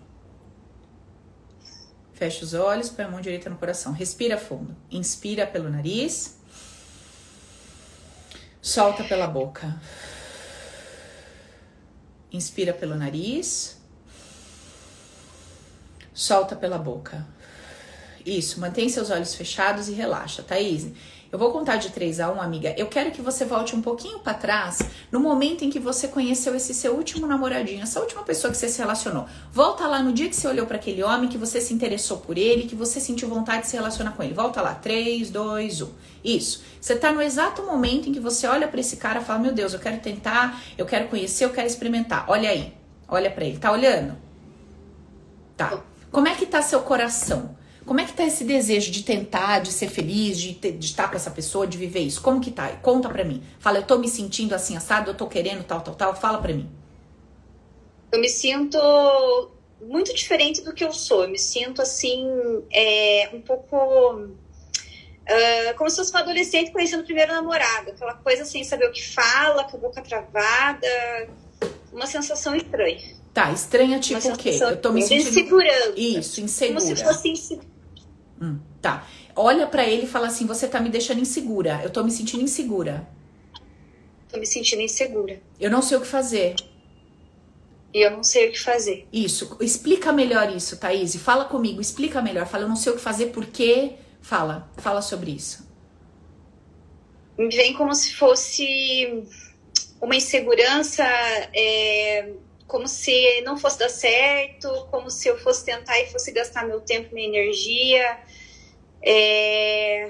[2.12, 3.94] Fecha os olhos, põe a mão direita no coração.
[3.94, 4.76] Respira fundo.
[4.90, 6.40] Inspira pelo nariz.
[8.60, 9.80] Solta pela boca.
[12.32, 13.78] Inspira pelo nariz.
[16.14, 17.26] Solta pela boca.
[18.26, 20.92] Isso, mantém seus olhos fechados e relaxa, Thaís.
[21.32, 22.76] Eu vou contar de 3 a 1, amiga.
[22.78, 24.80] Eu quero que você volte um pouquinho para trás,
[25.10, 28.68] no momento em que você conheceu esse seu último namoradinho, essa última pessoa que você
[28.68, 29.26] se relacionou.
[29.50, 32.38] Volta lá no dia que você olhou para aquele homem, que você se interessou por
[32.38, 34.34] ele, que você sentiu vontade de se relacionar com ele.
[34.34, 35.90] Volta lá, 3, 2, 1.
[36.22, 36.64] Isso.
[36.82, 39.54] Você tá no exato momento em que você olha para esse cara e fala: "Meu
[39.54, 42.26] Deus, eu quero tentar, eu quero conhecer, eu quero experimentar".
[42.28, 42.74] Olha aí.
[43.08, 43.58] Olha para ele.
[43.58, 44.18] Tá olhando?
[45.56, 45.82] Tá.
[46.12, 47.56] Como é que tá seu coração?
[47.92, 51.10] Como é que tá esse desejo de tentar, de ser feliz, de, ter, de estar
[51.10, 52.22] com essa pessoa, de viver isso?
[52.22, 52.70] Como que tá?
[52.78, 53.44] Conta pra mim.
[53.60, 56.16] Fala, eu tô me sentindo assim, assado, eu tô querendo tal, tal, tal.
[56.16, 56.72] Fala pra mim.
[58.10, 58.80] Eu me sinto
[59.82, 61.24] muito diferente do que eu sou.
[61.24, 62.26] Eu me sinto assim,
[62.72, 63.76] é, um pouco.
[63.76, 67.90] Uh, como se fosse uma adolescente conhecendo o primeiro namorado.
[67.90, 70.88] Aquela coisa sem saber o que fala, com a boca travada.
[71.92, 73.20] Uma sensação estranha.
[73.34, 74.58] Tá, estranha tipo o quê?
[74.62, 75.28] Eu tô me sentindo...
[75.28, 75.94] Insegurança.
[75.98, 76.80] Isso, insegura.
[76.80, 77.71] Como se fosse insegura.
[78.42, 79.08] Hum, tá.
[79.36, 81.80] Olha para ele e fala assim, você tá me deixando insegura.
[81.84, 83.08] Eu tô me sentindo insegura.
[84.28, 85.40] Tô me sentindo insegura.
[85.60, 86.56] Eu não sei o que fazer.
[87.94, 89.08] E eu não sei o que fazer.
[89.14, 89.58] Isso.
[89.62, 91.16] Explica melhor isso, Thaís.
[91.18, 92.48] Fala comigo, explica melhor.
[92.48, 93.94] Fala, eu não sei o que fazer, por quê?
[94.22, 94.72] Fala.
[94.78, 95.70] Fala sobre isso.
[97.38, 99.24] Me vem como se fosse
[100.02, 101.04] uma insegurança...
[101.54, 102.34] É
[102.72, 106.80] como se não fosse dar certo, como se eu fosse tentar e fosse gastar meu
[106.80, 108.18] tempo, minha energia,
[109.02, 110.08] é...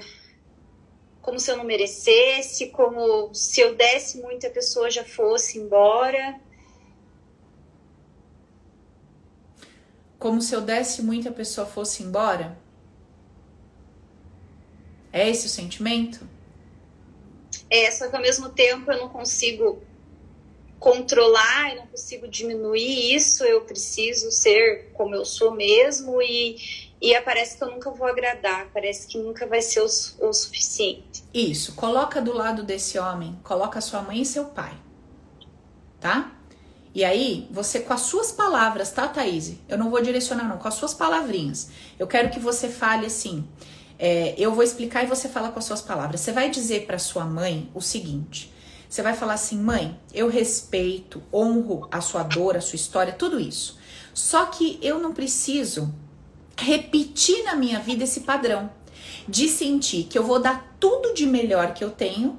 [1.20, 6.40] como se eu não merecesse, como se eu desse muito a pessoa já fosse embora.
[10.16, 12.56] Como se eu desse muito a pessoa fosse embora?
[15.12, 16.24] É esse o sentimento?
[17.68, 19.82] É, só que ao mesmo tempo eu não consigo
[20.82, 26.56] controlar, eu não consigo diminuir isso, eu preciso ser como eu sou mesmo e,
[27.00, 31.22] e parece que eu nunca vou agradar, parece que nunca vai ser o, o suficiente.
[31.32, 34.74] Isso, coloca do lado desse homem, coloca sua mãe e seu pai,
[36.00, 36.36] tá?
[36.92, 39.52] E aí, você com as suas palavras, tá, Thaís?
[39.68, 41.70] Eu não vou direcionar, não, com as suas palavrinhas.
[41.96, 43.48] Eu quero que você fale assim.
[43.98, 46.20] É, eu vou explicar e você fala com as suas palavras.
[46.20, 48.51] Você vai dizer para sua mãe o seguinte:
[48.92, 53.40] você vai falar assim, mãe, eu respeito, honro a sua dor, a sua história, tudo
[53.40, 53.78] isso.
[54.12, 55.94] Só que eu não preciso
[56.58, 58.70] repetir na minha vida esse padrão
[59.26, 62.38] de sentir que eu vou dar tudo de melhor que eu tenho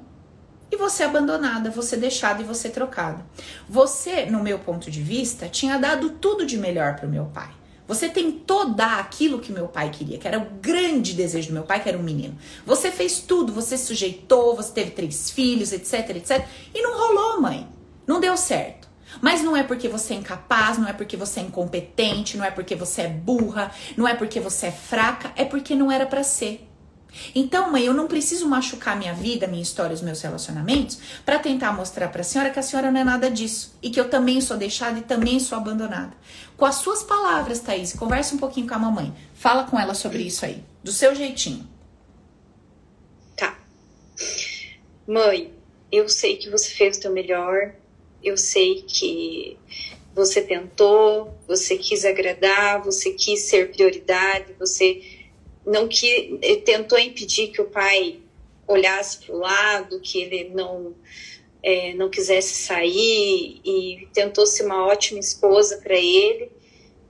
[0.70, 3.26] e você abandonada, você deixada e você trocada.
[3.68, 7.50] Você, no meu ponto de vista, tinha dado tudo de melhor para o meu pai.
[7.86, 11.64] Você tentou dar aquilo que meu pai queria, que era o grande desejo do meu
[11.64, 12.36] pai, que era um menino.
[12.64, 16.46] Você fez tudo, você se sujeitou, você teve três filhos, etc, etc.
[16.74, 17.68] E não rolou, mãe.
[18.06, 18.88] Não deu certo.
[19.20, 22.50] Mas não é porque você é incapaz, não é porque você é incompetente, não é
[22.50, 26.24] porque você é burra, não é porque você é fraca, é porque não era para
[26.24, 26.66] ser.
[27.34, 31.72] Então, mãe, eu não preciso machucar minha vida, minha história, os meus relacionamentos para tentar
[31.72, 34.40] mostrar para a senhora que a senhora não é nada disso e que eu também
[34.40, 36.12] sou deixada e também sou abandonada.
[36.56, 39.14] Com as suas palavras, Thaís, conversa um pouquinho com a mamãe.
[39.34, 41.68] Fala com ela sobre isso aí, do seu jeitinho.
[43.36, 43.58] Tá.
[45.06, 45.52] Mãe,
[45.90, 47.74] eu sei que você fez o teu melhor.
[48.22, 49.58] Eu sei que
[50.14, 55.02] você tentou, você quis agradar, você quis ser prioridade, você
[55.66, 58.20] não que tentou impedir que o pai
[58.66, 60.94] olhasse para o lado, que ele não
[61.62, 66.50] é, não quisesse sair e tentou ser uma ótima esposa para ele,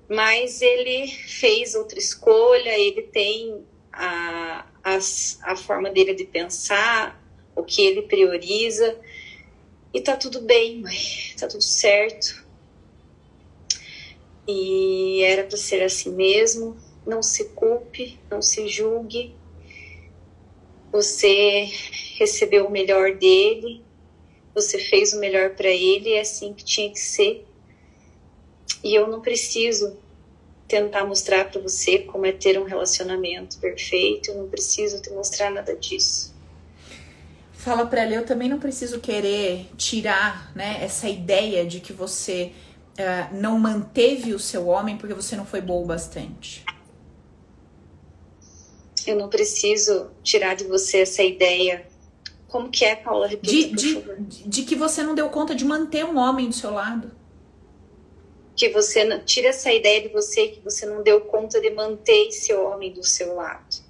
[0.09, 4.99] mas ele fez outra escolha, ele tem a, a,
[5.43, 7.21] a forma dele de pensar,
[7.57, 8.97] o que ele prioriza,
[9.93, 10.99] e tá tudo bem, mãe,
[11.39, 12.45] tá tudo certo.
[14.47, 16.77] E era para ser assim mesmo.
[17.07, 19.35] Não se culpe, não se julgue.
[20.91, 21.69] Você
[22.17, 23.85] recebeu o melhor dele,
[24.55, 27.47] você fez o melhor para ele, é assim que tinha que ser.
[28.83, 29.99] E eu não preciso
[30.69, 35.51] tentar mostrar para você como é ter um relacionamento perfeito, eu não preciso te mostrar
[35.51, 36.35] nada disso.
[37.53, 42.53] Fala para ela, eu também não preciso querer tirar, né, essa ideia de que você
[42.99, 46.65] uh, não manteve o seu homem porque você não foi boa o bastante.
[49.07, 51.87] Eu não preciso tirar de você essa ideia
[52.55, 53.27] como que é, Paula?
[53.27, 56.71] Repita, de, de, de, que você não deu conta de manter um homem do seu
[56.71, 57.11] lado.
[58.55, 62.29] Que você não, tira essa ideia de você que você não deu conta de manter
[62.29, 63.83] esse homem do seu lado.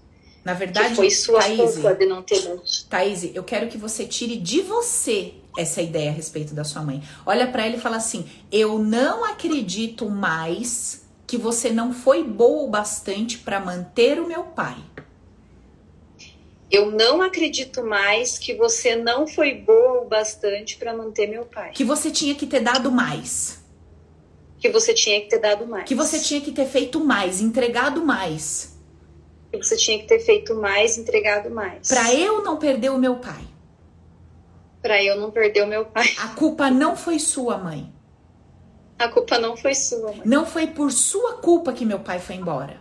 [0.43, 2.89] Na verdade, que foi sua Thaís, culpa de não ter mantido.
[2.89, 7.03] Thaís, eu quero que você tire de você essa ideia a respeito da sua mãe.
[7.27, 12.64] Olha para ele e fala assim: "Eu não acredito mais que você não foi boa
[12.64, 14.77] o bastante para manter o meu pai."
[16.70, 21.70] Eu não acredito mais que você não foi boa o bastante para manter meu pai.
[21.72, 23.62] Que você tinha que ter dado mais.
[24.59, 25.85] Que você tinha que ter dado mais.
[25.85, 28.77] Que você tinha que ter feito mais, entregado mais.
[29.53, 31.87] Que você tinha que ter feito mais, entregado mais.
[31.87, 33.45] Para eu não perder o meu pai.
[34.83, 36.12] Para eu não perder o meu pai.
[36.18, 37.93] A culpa não foi sua, mãe.
[39.05, 40.23] A culpa não foi sua, mãe.
[40.25, 42.81] Não foi por sua culpa que meu pai foi embora.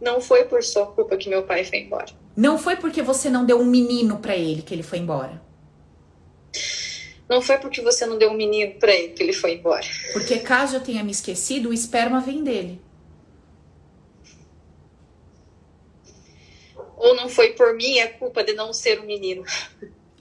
[0.00, 2.06] Não foi por sua culpa que meu pai foi embora.
[2.34, 5.42] Não foi porque você não deu um menino para ele que ele foi embora.
[7.28, 9.84] Não foi porque você não deu um menino para ele que ele foi embora.
[10.14, 12.80] Porque caso eu tenha me esquecido, o esperma vem dele.
[16.96, 19.44] Ou não foi por mim a culpa de não ser um menino.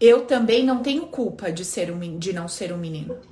[0.02, 3.31] Eu também não tenho culpa de ser um de não ser um menino.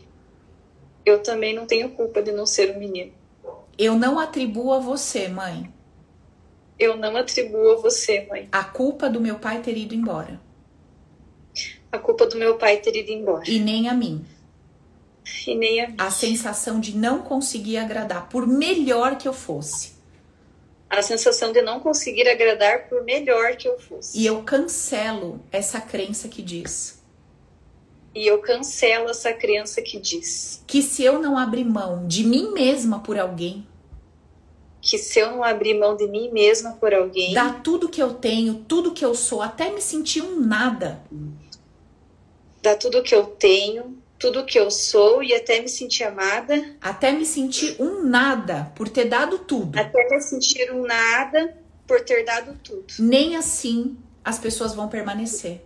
[1.10, 3.12] Eu também não tenho culpa de não ser um menino.
[3.78, 5.72] Eu não atribuo a você, mãe,
[6.80, 8.47] eu não atribuo a você, mãe.
[8.51, 10.39] A culpa do meu pai ter ido embora.
[11.91, 13.43] A culpa do meu pai ter ido embora.
[13.49, 14.26] E nem a mim.
[15.45, 15.95] E nem a mim.
[15.97, 19.99] A sensação de não conseguir agradar, por melhor que eu fosse.
[20.89, 24.18] A sensação de não conseguir agradar, por melhor que eu fosse.
[24.18, 26.98] E eu cancelo essa crença que diz.
[28.14, 30.64] E eu cancelo essa crença que diz.
[30.66, 33.68] Que se eu não abrir mão de mim mesma por alguém,
[34.82, 37.34] que se eu não abrir mão de mim mesma por alguém.
[37.34, 41.01] Dar tudo que eu tenho, tudo que eu sou, até me sentir um nada.
[42.62, 46.76] Dar tudo que eu tenho, tudo que eu sou e até me sentir amada.
[46.82, 49.78] Até me sentir um nada por ter dado tudo.
[49.80, 51.57] Até me sentir um nada
[51.88, 52.86] por ter dado tudo.
[52.99, 55.62] Nem assim as pessoas vão permanecer.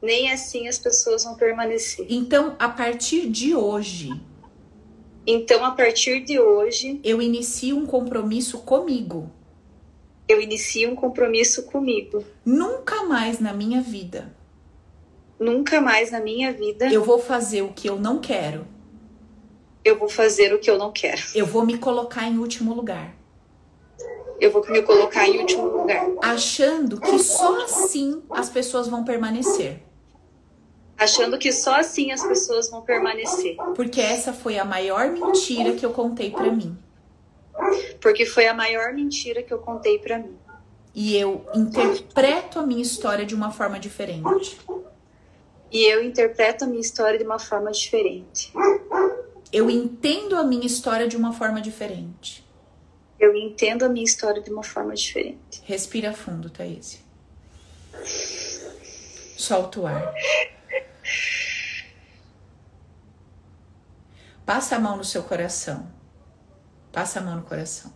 [0.00, 2.06] Nem assim as pessoas vão permanecer.
[2.08, 4.10] Então, a partir de hoje,
[5.26, 9.28] então, a partir de hoje, eu inicio um compromisso comigo.
[10.28, 12.24] Eu inicio um compromisso comigo.
[12.44, 14.32] Nunca mais na minha vida.
[15.38, 16.86] Nunca mais na minha vida.
[16.92, 18.66] Eu vou fazer o que eu não quero.
[19.84, 21.22] Eu vou fazer o que eu não quero.
[21.34, 23.12] Eu vou me colocar em último lugar.
[24.40, 26.06] Eu vou me colocar em último lugar.
[26.22, 29.85] Achando que só assim as pessoas vão permanecer
[30.98, 33.56] achando que só assim as pessoas vão permanecer.
[33.74, 36.76] Porque essa foi a maior mentira que eu contei para mim.
[38.00, 40.36] Porque foi a maior mentira que eu contei para mim.
[40.94, 44.58] E eu interpreto a minha história de uma forma diferente.
[45.70, 48.52] E eu interpreto a minha história de uma forma diferente.
[49.52, 52.44] Eu entendo a minha história de uma forma diferente.
[53.18, 55.62] Eu entendo a minha história de uma forma diferente.
[55.64, 57.00] Respira fundo, Thaís.
[59.36, 60.14] Solta o ar.
[64.44, 65.90] Passa a mão no seu coração.
[66.92, 67.92] Passa a mão no coração.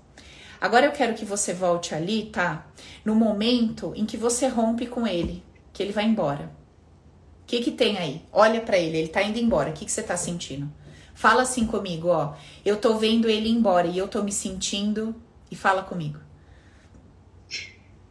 [0.61, 2.67] Agora eu quero que você volte ali, tá?
[3.05, 5.43] No momento em que você rompe com ele,
[5.73, 6.53] que ele vai embora.
[7.43, 8.23] O que que tem aí?
[8.33, 9.71] Olha para ele, ele tá indo embora.
[9.71, 10.71] O que que você tá sentindo?
[11.15, 12.35] Fala assim comigo, ó.
[12.65, 15.15] Eu tô vendo ele embora e eu tô me sentindo
[15.51, 16.19] e fala comigo.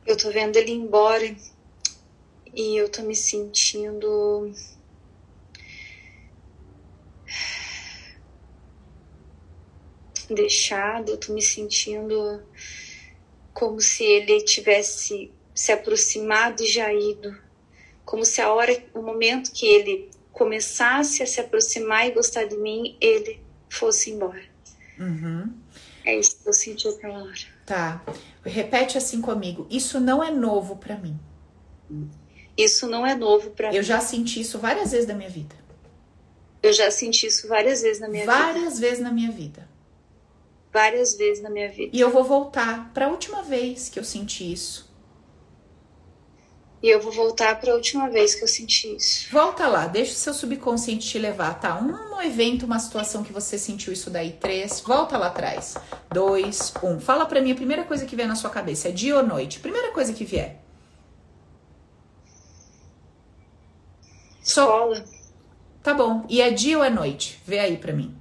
[0.06, 1.36] Eu tô vendo ele embora
[2.54, 4.52] e eu tô me sentindo
[10.34, 12.42] deixado, eu tô me sentindo
[13.54, 17.36] como se ele tivesse se aproximado e já ido.
[18.06, 22.56] Como se a hora, o momento que ele começasse a se aproximar e gostar de
[22.58, 24.44] mim, ele fosse embora.
[24.98, 25.54] Uhum.
[26.06, 27.34] É isso que eu senti aquela hora.
[27.66, 28.04] Tá.
[28.44, 29.68] Repete assim comigo.
[29.70, 31.20] Isso não é novo para mim.
[32.58, 33.76] Isso não é novo para mim.
[33.76, 35.56] Eu já senti isso várias vezes na minha vida.
[36.64, 38.60] Eu já senti isso várias vezes na minha várias vida.
[38.60, 39.69] Várias vezes na minha vida.
[40.72, 41.90] Várias vezes na minha vida.
[41.96, 44.90] E eu vou voltar para a última vez que eu senti isso.
[46.82, 49.30] E eu vou voltar para a última vez que eu senti isso.
[49.32, 51.78] Volta lá, deixa o seu subconsciente te levar, tá?
[51.78, 54.32] Um evento, uma situação que você sentiu isso daí.
[54.32, 55.76] Três, volta lá atrás.
[56.10, 57.00] Dois, um.
[57.00, 58.88] Fala para mim a primeira coisa que vier na sua cabeça.
[58.88, 59.60] É dia ou noite?
[59.60, 60.62] Primeira coisa que vier.
[64.42, 64.96] Escola.
[64.96, 65.20] So...
[65.84, 66.26] Tá bom.
[66.30, 67.42] E é dia ou é noite?
[67.46, 68.19] Vê aí para mim.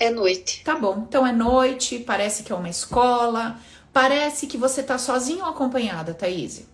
[0.00, 0.62] É noite.
[0.64, 1.04] Tá bom.
[1.08, 3.60] Então é noite, parece que é uma escola
[3.92, 6.66] Parece que você tá sozinho ou acompanhada, Thaís?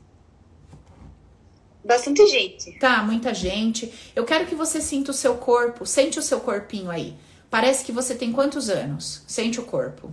[1.84, 2.78] Bastante gente.
[2.78, 3.92] Tá, muita gente.
[4.14, 5.84] Eu quero que você sinta o seu corpo.
[5.84, 7.16] Sente o seu corpinho aí.
[7.50, 9.24] Parece que você tem quantos anos?
[9.26, 10.12] Sente o corpo.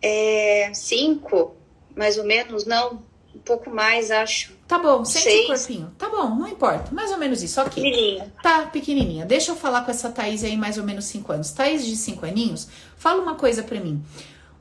[0.00, 0.70] É.
[0.72, 1.54] Cinco,
[1.94, 3.02] mais ou menos, não.
[3.38, 4.52] Um pouco mais, acho.
[4.66, 5.44] Tá bom, sente Seis.
[5.44, 5.94] o corpinho.
[5.96, 6.92] Tá bom, não importa.
[6.92, 7.82] Mais ou menos isso, ok.
[7.82, 8.34] Pequenininha.
[8.42, 9.24] Tá, pequenininha.
[9.24, 11.52] Deixa eu falar com essa Thaís aí, mais ou menos cinco anos.
[11.52, 14.04] Thaís de cinco aninhos, fala uma coisa pra mim.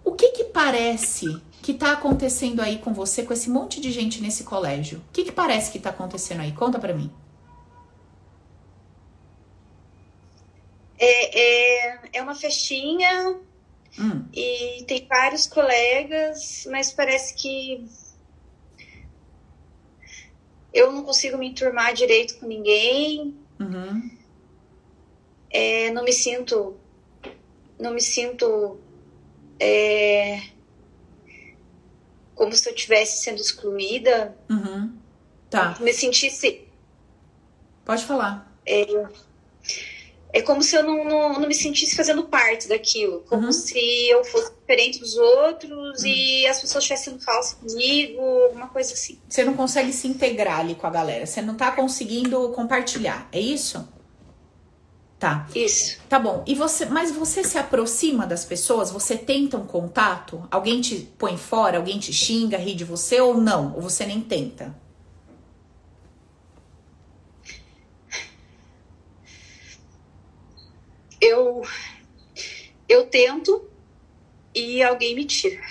[0.05, 4.21] O que que parece que tá acontecendo aí com você, com esse monte de gente
[4.21, 4.99] nesse colégio?
[5.09, 6.51] O que que parece que tá acontecendo aí?
[6.51, 7.11] Conta pra mim.
[10.99, 13.37] É, é, é uma festinha
[13.99, 14.25] hum.
[14.33, 17.85] e tem vários colegas, mas parece que
[20.77, 23.35] eu não consigo me enturmar direito com ninguém.
[23.59, 24.11] Uhum.
[25.49, 26.75] É, não me sinto
[27.79, 28.79] não me sinto
[29.59, 30.41] é,
[32.35, 34.35] como se eu estivesse sendo excluída.
[34.49, 34.95] Uhum.
[35.49, 35.77] Tá.
[35.79, 36.67] Me sentisse.
[37.85, 38.51] Pode falar.
[38.65, 38.85] É,
[40.33, 43.23] é como se eu não, não, não, me sentisse fazendo parte daquilo.
[43.27, 43.51] Como uhum.
[43.51, 46.07] se eu fosse diferente dos outros uhum.
[46.07, 49.19] e as pessoas estivessem falsas comigo, alguma coisa assim.
[49.27, 51.25] Você não consegue se integrar ali com a galera.
[51.25, 53.27] Você não tá conseguindo compartilhar.
[53.31, 53.87] É isso?
[55.17, 55.47] Tá.
[55.55, 55.97] Isso.
[56.07, 56.43] Tá bom.
[56.45, 58.91] E você, mas você se aproxima das pessoas?
[58.91, 60.47] Você tenta um contato?
[60.51, 61.77] Alguém te põe fora?
[61.77, 63.73] Alguém te xinga, ri de você ou não?
[63.75, 64.75] Ou você nem tenta?
[71.19, 71.61] Eu
[72.87, 73.67] eu tento
[74.53, 75.61] e alguém me tira.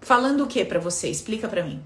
[0.00, 1.08] Falando o que para você?
[1.08, 1.82] Explica para mim.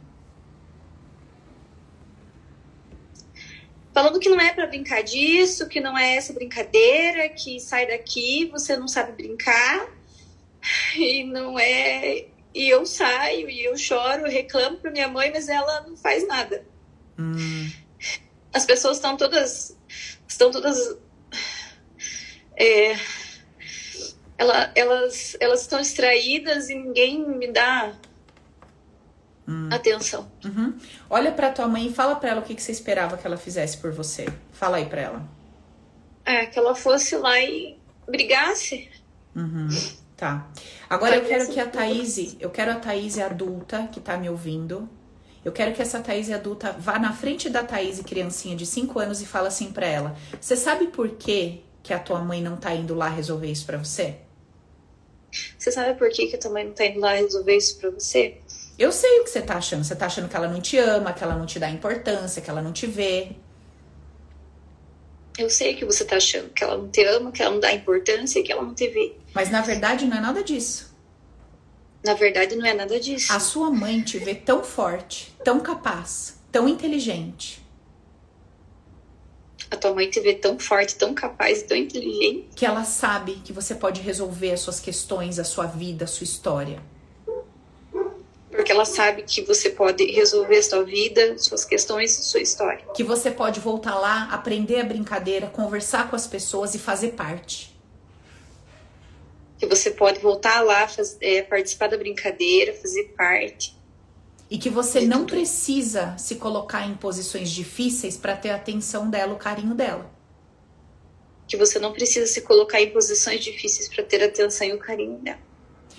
[3.94, 8.46] falando que não é para brincar disso, que não é essa brincadeira, que sai daqui,
[8.50, 9.88] você não sabe brincar.
[10.96, 12.26] E não é.
[12.55, 16.26] E eu saio e eu choro, eu reclamo para minha mãe, mas ela não faz
[16.26, 16.64] nada.
[17.18, 17.70] Hum.
[18.52, 19.76] As pessoas estão todas.
[20.26, 20.96] Estão todas.
[22.57, 22.96] É,
[24.36, 27.94] ela, elas, elas estão distraídas e ninguém me dá
[29.48, 29.68] hum.
[29.72, 30.30] atenção.
[30.44, 30.76] Uhum.
[31.09, 33.36] Olha para tua mãe e fala para ela o que, que você esperava que ela
[33.36, 34.26] fizesse por você.
[34.52, 35.28] Fala aí para ela.
[36.24, 37.78] É, que ela fosse lá e
[38.09, 38.90] brigasse.
[39.34, 39.68] Uhum.
[40.16, 40.48] Tá.
[40.88, 44.88] Agora eu quero que a Thaís, eu quero a Thaís adulta que tá me ouvindo.
[45.44, 49.20] Eu quero que essa Thaís adulta vá na frente da Thaís criancinha de 5 anos
[49.20, 52.74] e fala assim para ela: "Você sabe por que que a tua mãe não tá
[52.74, 54.16] indo lá resolver isso para você?"
[55.59, 57.91] Você sabe por que que a tua mãe não tá indo lá resolver isso para
[57.91, 58.39] você?
[58.78, 59.85] Eu sei o que você tá achando.
[59.85, 62.51] Você tá achando que ela não te ama, que ela não te dá importância, que
[62.51, 63.32] ela não te vê.
[65.37, 67.72] Eu sei que você tá achando que ela não te ama, que ela não dá
[67.72, 69.16] importância, que ela não te vê.
[69.32, 70.95] Mas na verdade não é nada disso.
[72.04, 73.33] Na verdade não é nada disso.
[73.33, 77.63] A sua mãe te vê tão forte, tão capaz, tão inteligente.
[79.75, 82.46] A tua mãe te vê tão forte, tão capaz, tão inteligente.
[82.55, 86.25] Que ela sabe que você pode resolver as suas questões, a sua vida, a sua
[86.25, 86.80] história
[88.64, 92.83] porque ela sabe que você pode resolver sua vida, suas questões, sua história.
[92.95, 97.76] Que você pode voltar lá, aprender a brincadeira, conversar com as pessoas e fazer parte.
[99.59, 103.76] Que você pode voltar lá, fazer, é, participar da brincadeira, fazer parte.
[104.50, 109.34] E que você não precisa se colocar em posições difíceis para ter a atenção dela,
[109.34, 110.11] o carinho dela.
[111.46, 114.79] Que você não precisa se colocar em posições difíceis para ter a atenção e o
[114.79, 115.54] carinho dela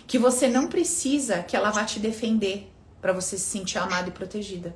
[0.07, 4.11] que você não precisa que ela vá te defender para você se sentir amada e
[4.11, 4.75] protegida.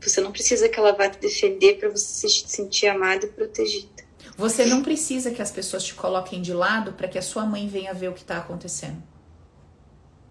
[0.00, 4.04] Você não precisa que ela vá te defender para você se sentir amada e protegida.
[4.36, 7.68] Você não precisa que as pessoas te coloquem de lado para que a sua mãe
[7.68, 9.02] venha ver o que está acontecendo.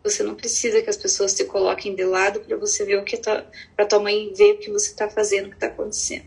[0.03, 3.15] Você não precisa que as pessoas se coloquem de lado para você ver o que
[3.17, 6.25] tá, para tua mãe ver o que você está fazendo, o que está acontecendo.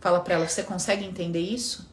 [0.00, 1.88] Fala para ela, você consegue entender isso?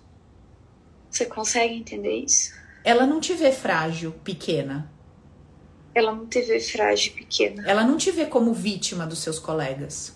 [1.09, 2.53] Você consegue entender isso?
[2.83, 4.91] Ela não te vê frágil, pequena.
[5.93, 7.63] Ela não te vê frágil, pequena.
[7.69, 10.15] Ela não te vê como vítima dos seus colegas.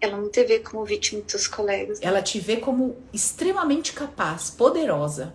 [0.00, 2.00] Ela não te vê como vítima dos seus colegas.
[2.02, 5.34] Ela te vê como extremamente capaz, poderosa.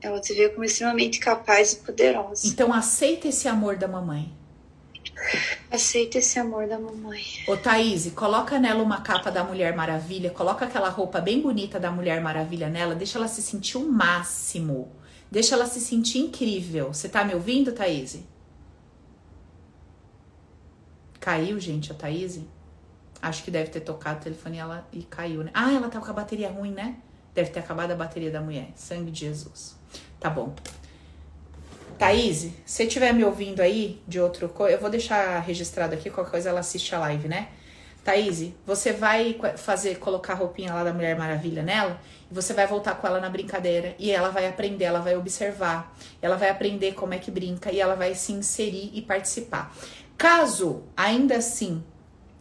[0.00, 2.46] Ela te vê como extremamente capaz e poderosa.
[2.46, 4.32] Então aceita esse amor da mamãe.
[5.70, 7.22] Aceita esse amor da mamãe.
[7.46, 11.90] Ô Thaís, coloca nela uma capa da Mulher Maravilha, coloca aquela roupa bem bonita da
[11.90, 14.90] Mulher Maravilha nela, deixa ela se sentir o máximo.
[15.30, 16.92] Deixa ela se sentir incrível.
[16.92, 18.18] Você tá me ouvindo, Thaís?
[21.20, 22.40] Caiu, gente, a Thaís?
[23.22, 25.50] Acho que deve ter tocado o telefone e, ela, e caiu, né?
[25.52, 26.96] Ah, ela tá com a bateria ruim, né?
[27.34, 28.68] Deve ter acabado a bateria da mulher.
[28.74, 29.76] Sangue de Jesus.
[30.18, 30.54] Tá bom.
[31.98, 36.30] Thaís, se estiver me ouvindo aí de outro coisa, eu vou deixar registrado aqui, qualquer
[36.30, 37.48] coisa ela assiste a live, né?
[38.02, 42.00] Thaís, você vai fazer, colocar a roupinha lá da Mulher Maravilha nela
[42.30, 45.94] e você vai voltar com ela na brincadeira e ela vai aprender, ela vai observar,
[46.22, 49.74] ela vai aprender como é que brinca e ela vai se inserir e participar.
[50.16, 51.84] Caso ainda assim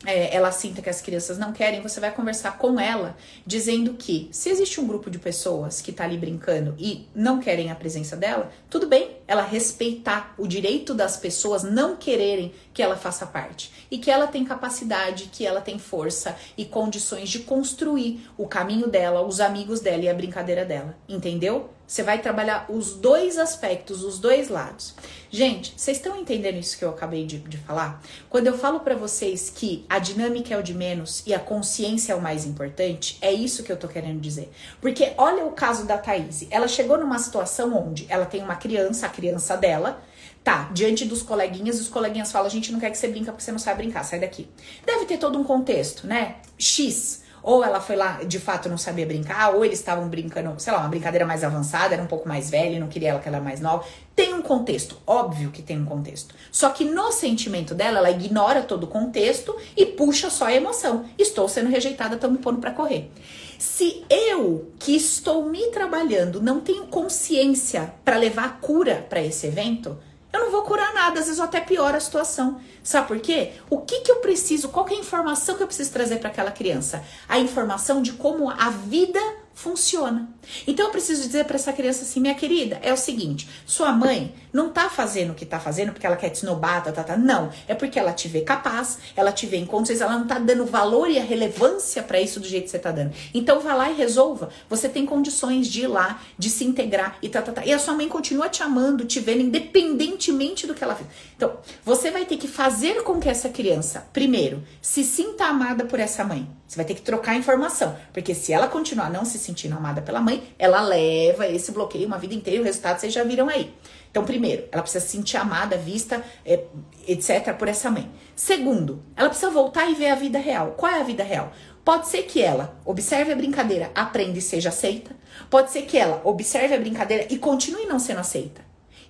[0.05, 4.29] é, ela sinta que as crianças não querem, você vai conversar com ela, dizendo que
[4.31, 8.15] se existe um grupo de pessoas que tá ali brincando e não querem a presença
[8.15, 13.73] dela, tudo bem ela respeitar o direito das pessoas não quererem que ela faça parte.
[13.91, 18.87] E que ela tem capacidade, que ela tem força e condições de construir o caminho
[18.87, 20.95] dela, os amigos dela e a brincadeira dela.
[21.05, 21.71] Entendeu?
[21.85, 24.95] Você vai trabalhar os dois aspectos, os dois lados.
[25.29, 28.01] Gente, vocês estão entendendo isso que eu acabei de, de falar?
[28.29, 32.13] Quando eu falo para vocês que a dinâmica é o de menos e a consciência
[32.13, 34.49] é o mais importante, é isso que eu tô querendo dizer.
[34.79, 36.47] Porque olha o caso da Thaís.
[36.49, 40.01] Ela chegou numa situação onde ela tem uma criança, a criança dela,
[40.43, 43.43] tá diante dos coleguinhas os coleguinhas falam: a gente não quer que você brinca porque
[43.43, 44.47] você não sabe brincar, sai daqui.
[44.85, 46.35] Deve ter todo um contexto, né?
[46.57, 50.73] X ou ela foi lá, de fato, não sabia brincar, ou eles estavam brincando, sei
[50.73, 53.37] lá, uma brincadeira mais avançada, era um pouco mais velha, não queria ela que ela
[53.37, 53.85] era mais nova.
[54.15, 56.35] Tem um contexto, óbvio que tem um contexto.
[56.51, 61.05] Só que no sentimento dela, ela ignora todo o contexto e puxa só a emoção.
[61.17, 63.09] Estou sendo rejeitada, estão me pondo para correr.
[63.57, 69.47] Se eu, que estou me trabalhando, não tenho consciência para levar a cura para esse
[69.47, 69.97] evento,
[70.31, 72.61] eu não vou curar nada, às vezes eu até piora a situação.
[72.83, 73.53] Sabe por quê?
[73.69, 76.51] O que, que eu preciso, qual é a informação que eu preciso trazer para aquela
[76.51, 77.03] criança?
[77.27, 79.19] A informação de como a vida
[79.53, 80.29] funciona.
[80.65, 84.33] Então eu preciso dizer para essa criança assim, minha querida, é o seguinte, sua mãe
[84.51, 87.17] não tá fazendo o que tá fazendo porque ela quer te esnobar, tá, tá, tá.
[87.17, 90.39] Não, é porque ela te vê capaz, ela te vê em condições, ela não tá
[90.39, 93.13] dando valor e a relevância para isso do jeito que você tá dando.
[93.33, 94.49] Então vá lá e resolva.
[94.69, 97.65] Você tem condições de ir lá, de se integrar e tá, tá, tá.
[97.65, 101.09] E a sua mãe continua te amando, te vendo independentemente do que ela fez.
[101.35, 105.99] Então, você vai ter que fazer com que essa criança, primeiro, se sinta amada por
[105.99, 106.47] essa mãe.
[106.67, 110.21] Você vai ter que trocar informação, porque se ela continuar não se sentindo amada pela
[110.21, 113.73] mãe, ela leva esse bloqueio uma vida inteira e o resultado vocês já viram aí.
[114.11, 116.63] Então, primeiro, ela precisa se sentir amada, vista, é,
[117.07, 118.09] etc., por essa mãe.
[118.35, 120.73] Segundo, ela precisa voltar e ver a vida real.
[120.75, 121.53] Qual é a vida real?
[121.85, 125.15] Pode ser que ela observe a brincadeira, aprenda e seja aceita.
[125.49, 128.61] Pode ser que ela observe a brincadeira e continue não sendo aceita.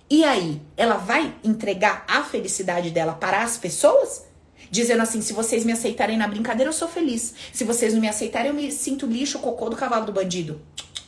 [0.09, 4.25] E aí, ela vai entregar a felicidade dela para as pessoas?
[4.71, 7.33] Dizendo assim: se vocês me aceitarem na brincadeira, eu sou feliz.
[7.53, 10.61] Se vocês não me aceitarem, eu me sinto lixo, cocô do cavalo do bandido.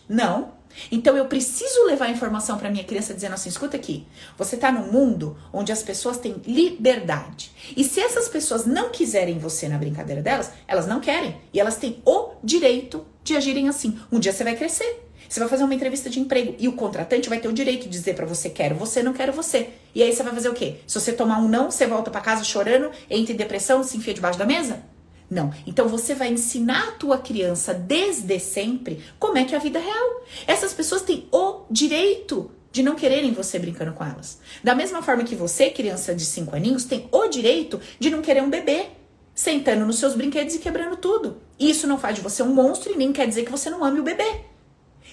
[0.07, 0.60] Não.
[0.91, 4.07] Então eu preciso levar informação para minha criança dizendo assim: escuta aqui,
[4.37, 7.51] você está num mundo onde as pessoas têm liberdade.
[7.75, 11.37] E se essas pessoas não quiserem você na brincadeira delas, elas não querem.
[11.53, 13.99] E elas têm o direito de agirem assim.
[14.11, 15.07] Um dia você vai crescer.
[15.31, 17.89] Você vai fazer uma entrevista de emprego e o contratante vai ter o direito de
[17.89, 19.69] dizer para você quero você, não quero você.
[19.95, 20.79] E aí você vai fazer o quê?
[20.85, 24.13] Se você tomar um não, você volta para casa chorando, entra em depressão, se enfia
[24.13, 24.83] debaixo da mesa?
[25.31, 25.53] Não.
[25.65, 29.79] Então você vai ensinar a tua criança desde sempre como é que é a vida
[29.79, 30.25] real.
[30.45, 34.39] Essas pessoas têm o direito de não quererem você brincando com elas.
[34.61, 38.43] Da mesma forma que você, criança de 5 aninhos, tem o direito de não querer
[38.43, 38.87] um bebê
[39.33, 41.41] sentando nos seus brinquedos e quebrando tudo.
[41.57, 44.01] Isso não faz de você um monstro e nem quer dizer que você não ame
[44.01, 44.41] o bebê.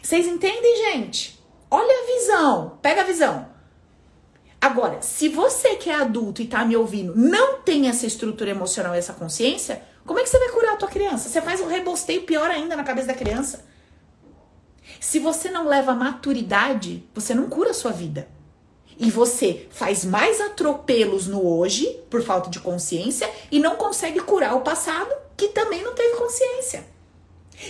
[0.02, 1.38] Vocês entendem, gente?
[1.70, 3.46] Olha a visão, pega a visão.
[4.60, 8.96] Agora, se você que é adulto e tá me ouvindo não tem essa estrutura emocional
[8.96, 11.28] e essa consciência, como é que você vai curar a tua criança?
[11.28, 13.64] Você faz um rebosteio pior ainda na cabeça da criança.
[15.00, 18.28] Se você não leva maturidade, você não cura a sua vida.
[18.98, 24.56] E você faz mais atropelos no hoje, por falta de consciência, e não consegue curar
[24.56, 26.84] o passado, que também não teve consciência.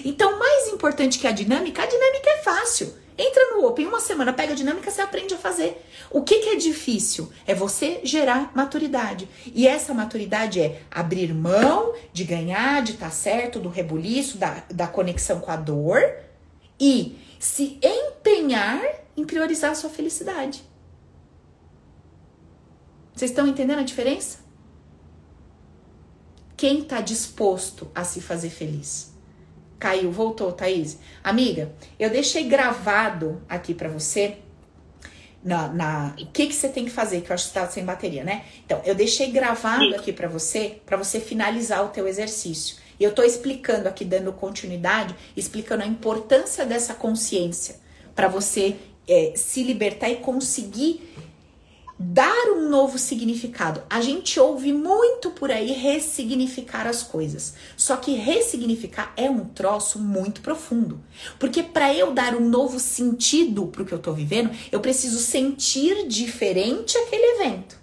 [0.05, 2.95] Então, mais importante que a dinâmica, a dinâmica é fácil.
[3.19, 5.85] Entra no Open, uma semana, pega a dinâmica, você aprende a fazer.
[6.09, 7.33] O que, que é difícil?
[7.45, 9.29] É você gerar maturidade.
[9.53, 14.63] E essa maturidade é abrir mão de ganhar, de estar tá certo, do rebuliço, da,
[14.73, 16.01] da conexão com a dor
[16.79, 18.81] e se empenhar
[19.17, 20.63] em priorizar a sua felicidade.
[23.13, 24.39] Vocês estão entendendo a diferença?
[26.57, 29.18] Quem está disposto a se fazer feliz?
[29.79, 30.99] Caiu, voltou, Thaís.
[31.23, 34.39] Amiga, eu deixei gravado aqui para você
[35.43, 37.85] na, na, o que que você tem que fazer, que eu acho que está sem
[37.85, 38.45] bateria, né?
[38.65, 42.77] Então, eu deixei gravado aqui para você, para você finalizar o teu exercício.
[42.99, 47.77] E eu tô explicando aqui, dando continuidade, explicando a importância dessa consciência
[48.15, 48.77] para você
[49.07, 51.15] é, se libertar e conseguir
[51.99, 53.83] dar um novo significado.
[53.91, 57.55] A gente ouve muito por aí ressignificar as coisas.
[57.77, 61.01] Só que ressignificar é um troço muito profundo.
[61.39, 66.07] Porque para eu dar um novo sentido pro que eu tô vivendo, eu preciso sentir
[66.07, 67.79] diferente aquele evento.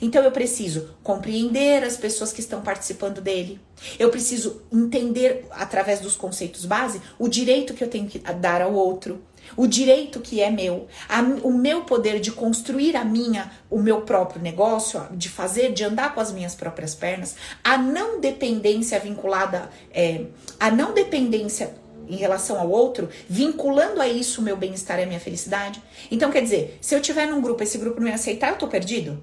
[0.00, 3.60] Então eu preciso compreender as pessoas que estão participando dele.
[3.98, 8.74] Eu preciso entender através dos conceitos base o direito que eu tenho que dar ao
[8.74, 9.22] outro
[9.56, 14.02] o direito que é meu, a, o meu poder de construir a minha, o meu
[14.02, 19.70] próprio negócio, de fazer, de andar com as minhas próprias pernas, a não dependência vinculada,
[19.92, 20.26] é,
[20.58, 21.74] a não dependência
[22.08, 25.80] em relação ao outro, vinculando a isso o meu bem-estar e a minha felicidade.
[26.10, 28.66] Então, quer dizer, se eu tiver num grupo, esse grupo não me aceitar, eu tô
[28.66, 29.22] perdido?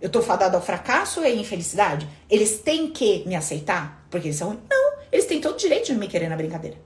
[0.00, 2.08] Eu tô fadado ao fracasso ou é infelicidade?
[2.28, 5.94] Eles têm que me aceitar porque eles são Não, eles têm todo o direito de
[5.94, 6.76] me querer na brincadeira.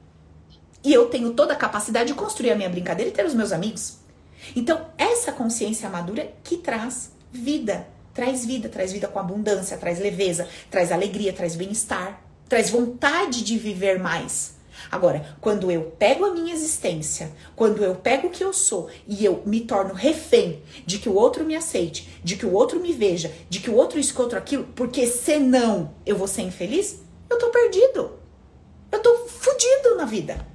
[0.84, 3.52] E eu tenho toda a capacidade de construir a minha brincadeira e ter os meus
[3.52, 3.98] amigos.
[4.54, 10.48] Então, essa consciência madura que traz vida, traz vida, traz vida com abundância, traz leveza,
[10.70, 14.56] traz alegria, traz bem-estar, traz vontade de viver mais.
[14.90, 19.24] Agora, quando eu pego a minha existência, quando eu pego o que eu sou e
[19.24, 22.92] eu me torno refém de que o outro me aceite, de que o outro me
[22.92, 27.50] veja, de que o outro escuta aquilo, porque senão eu vou ser infeliz, eu tô
[27.50, 28.12] perdido.
[28.90, 30.46] Eu tô fudido na vida.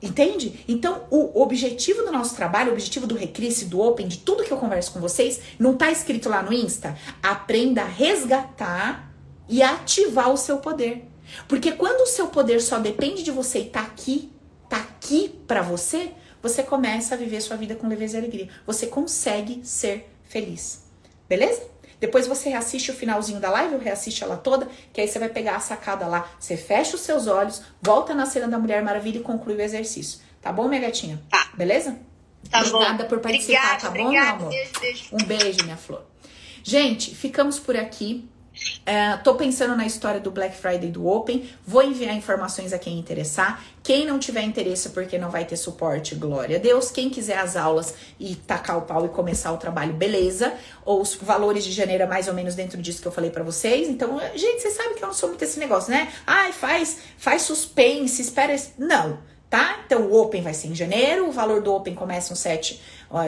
[0.00, 0.64] Entende?
[0.68, 4.52] Então, o objetivo do nosso trabalho, o objetivo do Recrisse, do Open, de tudo que
[4.52, 6.96] eu converso com vocês, não tá escrito lá no Insta?
[7.20, 9.12] Aprenda a resgatar
[9.48, 11.04] e ativar o seu poder.
[11.48, 14.30] Porque quando o seu poder só depende de você e tá aqui,
[14.68, 18.48] tá aqui para você, você começa a viver sua vida com leveza e alegria.
[18.66, 20.84] Você consegue ser feliz.
[21.28, 21.62] Beleza?
[22.00, 25.28] Depois você reassiste o finalzinho da live, ou reassiste ela toda, que aí você vai
[25.28, 26.30] pegar a sacada lá.
[26.38, 30.20] Você fecha os seus olhos, volta na cena da Mulher Maravilha e conclui o exercício.
[30.40, 31.20] Tá bom, minha gatinha?
[31.28, 31.50] Tá.
[31.54, 31.98] Beleza?
[32.50, 33.08] Tá obrigada bom.
[33.08, 34.26] por participar, obrigada, tá bom, obrigada.
[34.26, 34.50] meu amor?
[34.50, 35.08] Beijo, beijo.
[35.12, 36.02] Um beijo, minha flor.
[36.62, 38.28] Gente, ficamos por aqui.
[38.84, 41.48] É, tô pensando na história do Black Friday do Open.
[41.66, 43.62] Vou enviar informações a quem interessar.
[43.82, 46.90] Quem não tiver interesse porque não vai ter suporte, glória a Deus.
[46.90, 50.54] Quem quiser as aulas e tacar o pau e começar o trabalho, beleza.
[50.84, 53.44] Ou os valores de janeiro é mais ou menos dentro disso que eu falei para
[53.44, 53.88] vocês.
[53.88, 56.12] Então, gente, vocês sabem que eu não sou muito esse negócio, né?
[56.26, 58.56] Ai, faz, faz suspense, espera.
[58.78, 59.18] Não
[59.50, 59.80] tá?
[59.86, 62.80] Então o Open vai ser em janeiro, o valor do Open começa um 7,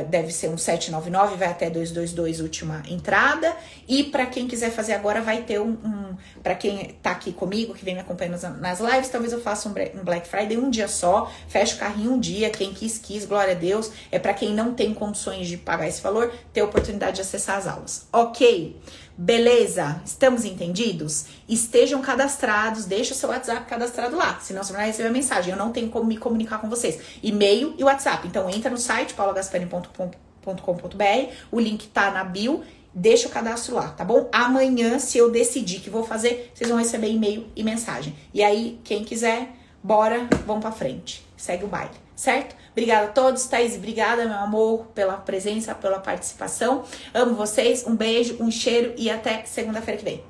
[0.08, 3.56] deve ser um 799, vai até 222 última entrada.
[3.88, 7.72] E para quem quiser fazer agora vai ter um, um para quem tá aqui comigo,
[7.74, 9.72] que vem me acompanhando nas, lives, talvez eu faça um,
[10.04, 13.56] Black Friday um dia só, fecha o carrinho um dia, quem quis quis, glória a
[13.56, 13.90] Deus.
[14.12, 17.56] É para quem não tem condições de pagar esse valor, ter a oportunidade de acessar
[17.56, 18.06] as aulas.
[18.12, 18.76] OK?
[19.22, 20.00] Beleza?
[20.02, 21.26] Estamos entendidos?
[21.46, 25.52] Estejam cadastrados, deixa o seu WhatsApp cadastrado lá, senão você não vai receber a mensagem.
[25.52, 26.98] Eu não tenho como me comunicar com vocês.
[27.22, 28.26] E-mail e WhatsApp.
[28.26, 32.62] Então entra no site paulagasperini.com.br, o link tá na bio,
[32.94, 34.26] deixa o cadastro lá, tá bom?
[34.32, 38.16] Amanhã, se eu decidir que vou fazer, vocês vão receber e-mail e mensagem.
[38.32, 39.50] E aí, quem quiser,
[39.82, 41.22] bora, vamos pra frente.
[41.36, 42.56] Segue o baile, certo?
[42.80, 43.76] Obrigada a todos, Thaís.
[43.76, 46.82] Obrigada, meu amor, pela presença, pela participação.
[47.12, 47.86] Amo vocês.
[47.86, 50.24] Um beijo, um cheiro e até segunda-feira que vem.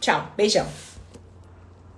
[0.00, 0.32] Tchau.
[0.34, 0.91] Beijão.